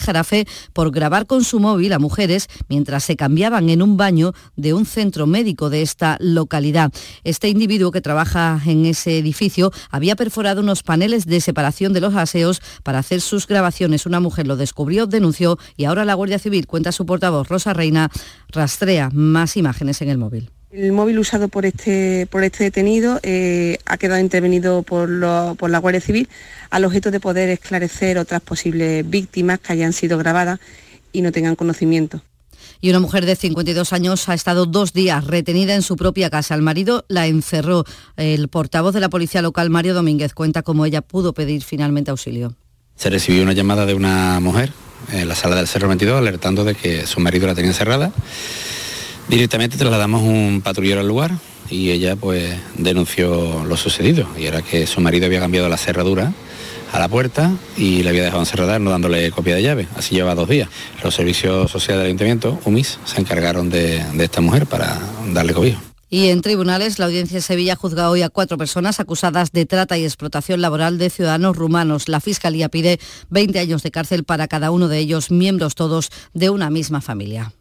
[0.72, 4.86] Por grabar con su móvil a mujeres mientras se cambiaban en un baño de un
[4.86, 6.92] centro médico de esta localidad.
[7.24, 12.14] Este individuo que trabaja en ese edificio había perforado unos paneles de separación de los
[12.14, 14.06] aseos para hacer sus grabaciones.
[14.06, 18.10] Una mujer lo descubrió, denunció y ahora la Guardia Civil, cuenta su portavoz Rosa Reina,
[18.48, 20.53] rastrea más imágenes en el móvil.
[20.74, 25.08] El móvil usado por este, por este detenido eh, ha quedado intervenido por,
[25.56, 26.28] por la Guardia Civil
[26.68, 30.58] al objeto de poder esclarecer otras posibles víctimas que hayan sido grabadas
[31.12, 32.22] y no tengan conocimiento.
[32.80, 36.56] Y una mujer de 52 años ha estado dos días retenida en su propia casa.
[36.56, 37.84] El marido la encerró.
[38.16, 42.56] El portavoz de la policía local, Mario Domínguez, cuenta cómo ella pudo pedir finalmente auxilio.
[42.96, 44.72] Se recibió una llamada de una mujer
[45.12, 48.12] en la sala del Cerro 22 alertando de que su marido la tenía encerrada.
[49.28, 51.32] Directamente trasladamos un patrullero al lugar
[51.70, 56.32] y ella pues denunció lo sucedido y era que su marido había cambiado la cerradura
[56.92, 59.88] a la puerta y le había dejado encerrada no dándole copia de llave.
[59.96, 60.68] Así lleva dos días.
[61.02, 65.00] Los servicios sociales del ayuntamiento, UMIS, se encargaron de, de esta mujer para
[65.32, 65.80] darle cobijo.
[66.10, 69.98] Y en tribunales, la audiencia de Sevilla juzga hoy a cuatro personas acusadas de trata
[69.98, 72.08] y explotación laboral de ciudadanos rumanos.
[72.08, 73.00] La Fiscalía pide
[73.30, 77.52] 20 años de cárcel para cada uno de ellos, miembros todos de una misma familia.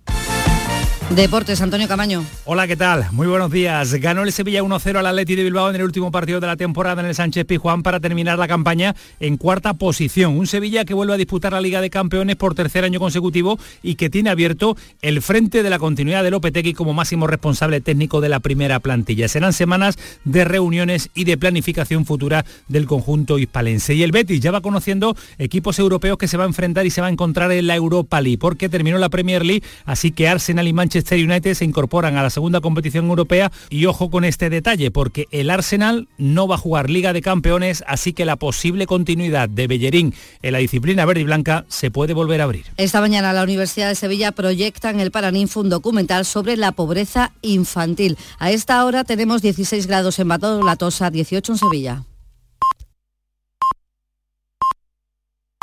[1.09, 2.25] Deportes, Antonio Camaño.
[2.45, 3.05] Hola, ¿qué tal?
[3.11, 3.93] Muy buenos días.
[3.95, 7.03] Ganó el Sevilla 1-0 al Atleti de Bilbao en el último partido de la temporada
[7.03, 10.35] en el Sánchez Pizjuán para terminar la campaña en cuarta posición.
[10.35, 13.93] Un Sevilla que vuelve a disputar la Liga de Campeones por tercer año consecutivo y
[13.93, 18.29] que tiene abierto el frente de la continuidad de Lopetegui como máximo responsable técnico de
[18.29, 19.27] la primera plantilla.
[19.27, 23.93] Serán semanas de reuniones y de planificación futura del conjunto hispalense.
[23.93, 27.01] Y el Betis ya va conociendo equipos europeos que se va a enfrentar y se
[27.01, 30.67] va a encontrar en la Europa League porque terminó la Premier League, así que Arsenal
[30.67, 34.51] y Manchester Manchester United se incorporan a la segunda competición europea y ojo con este
[34.51, 38.85] detalle porque el Arsenal no va a jugar Liga de Campeones, así que la posible
[38.85, 40.13] continuidad de Bellerín
[40.43, 42.65] en la disciplina verde y blanca se puede volver a abrir.
[42.77, 47.31] Esta mañana la Universidad de Sevilla proyecta en el Paraninfo un documental sobre la pobreza
[47.41, 48.15] infantil.
[48.37, 52.03] A esta hora tenemos 16 grados en Bato, La Tosa, 18 en Sevilla.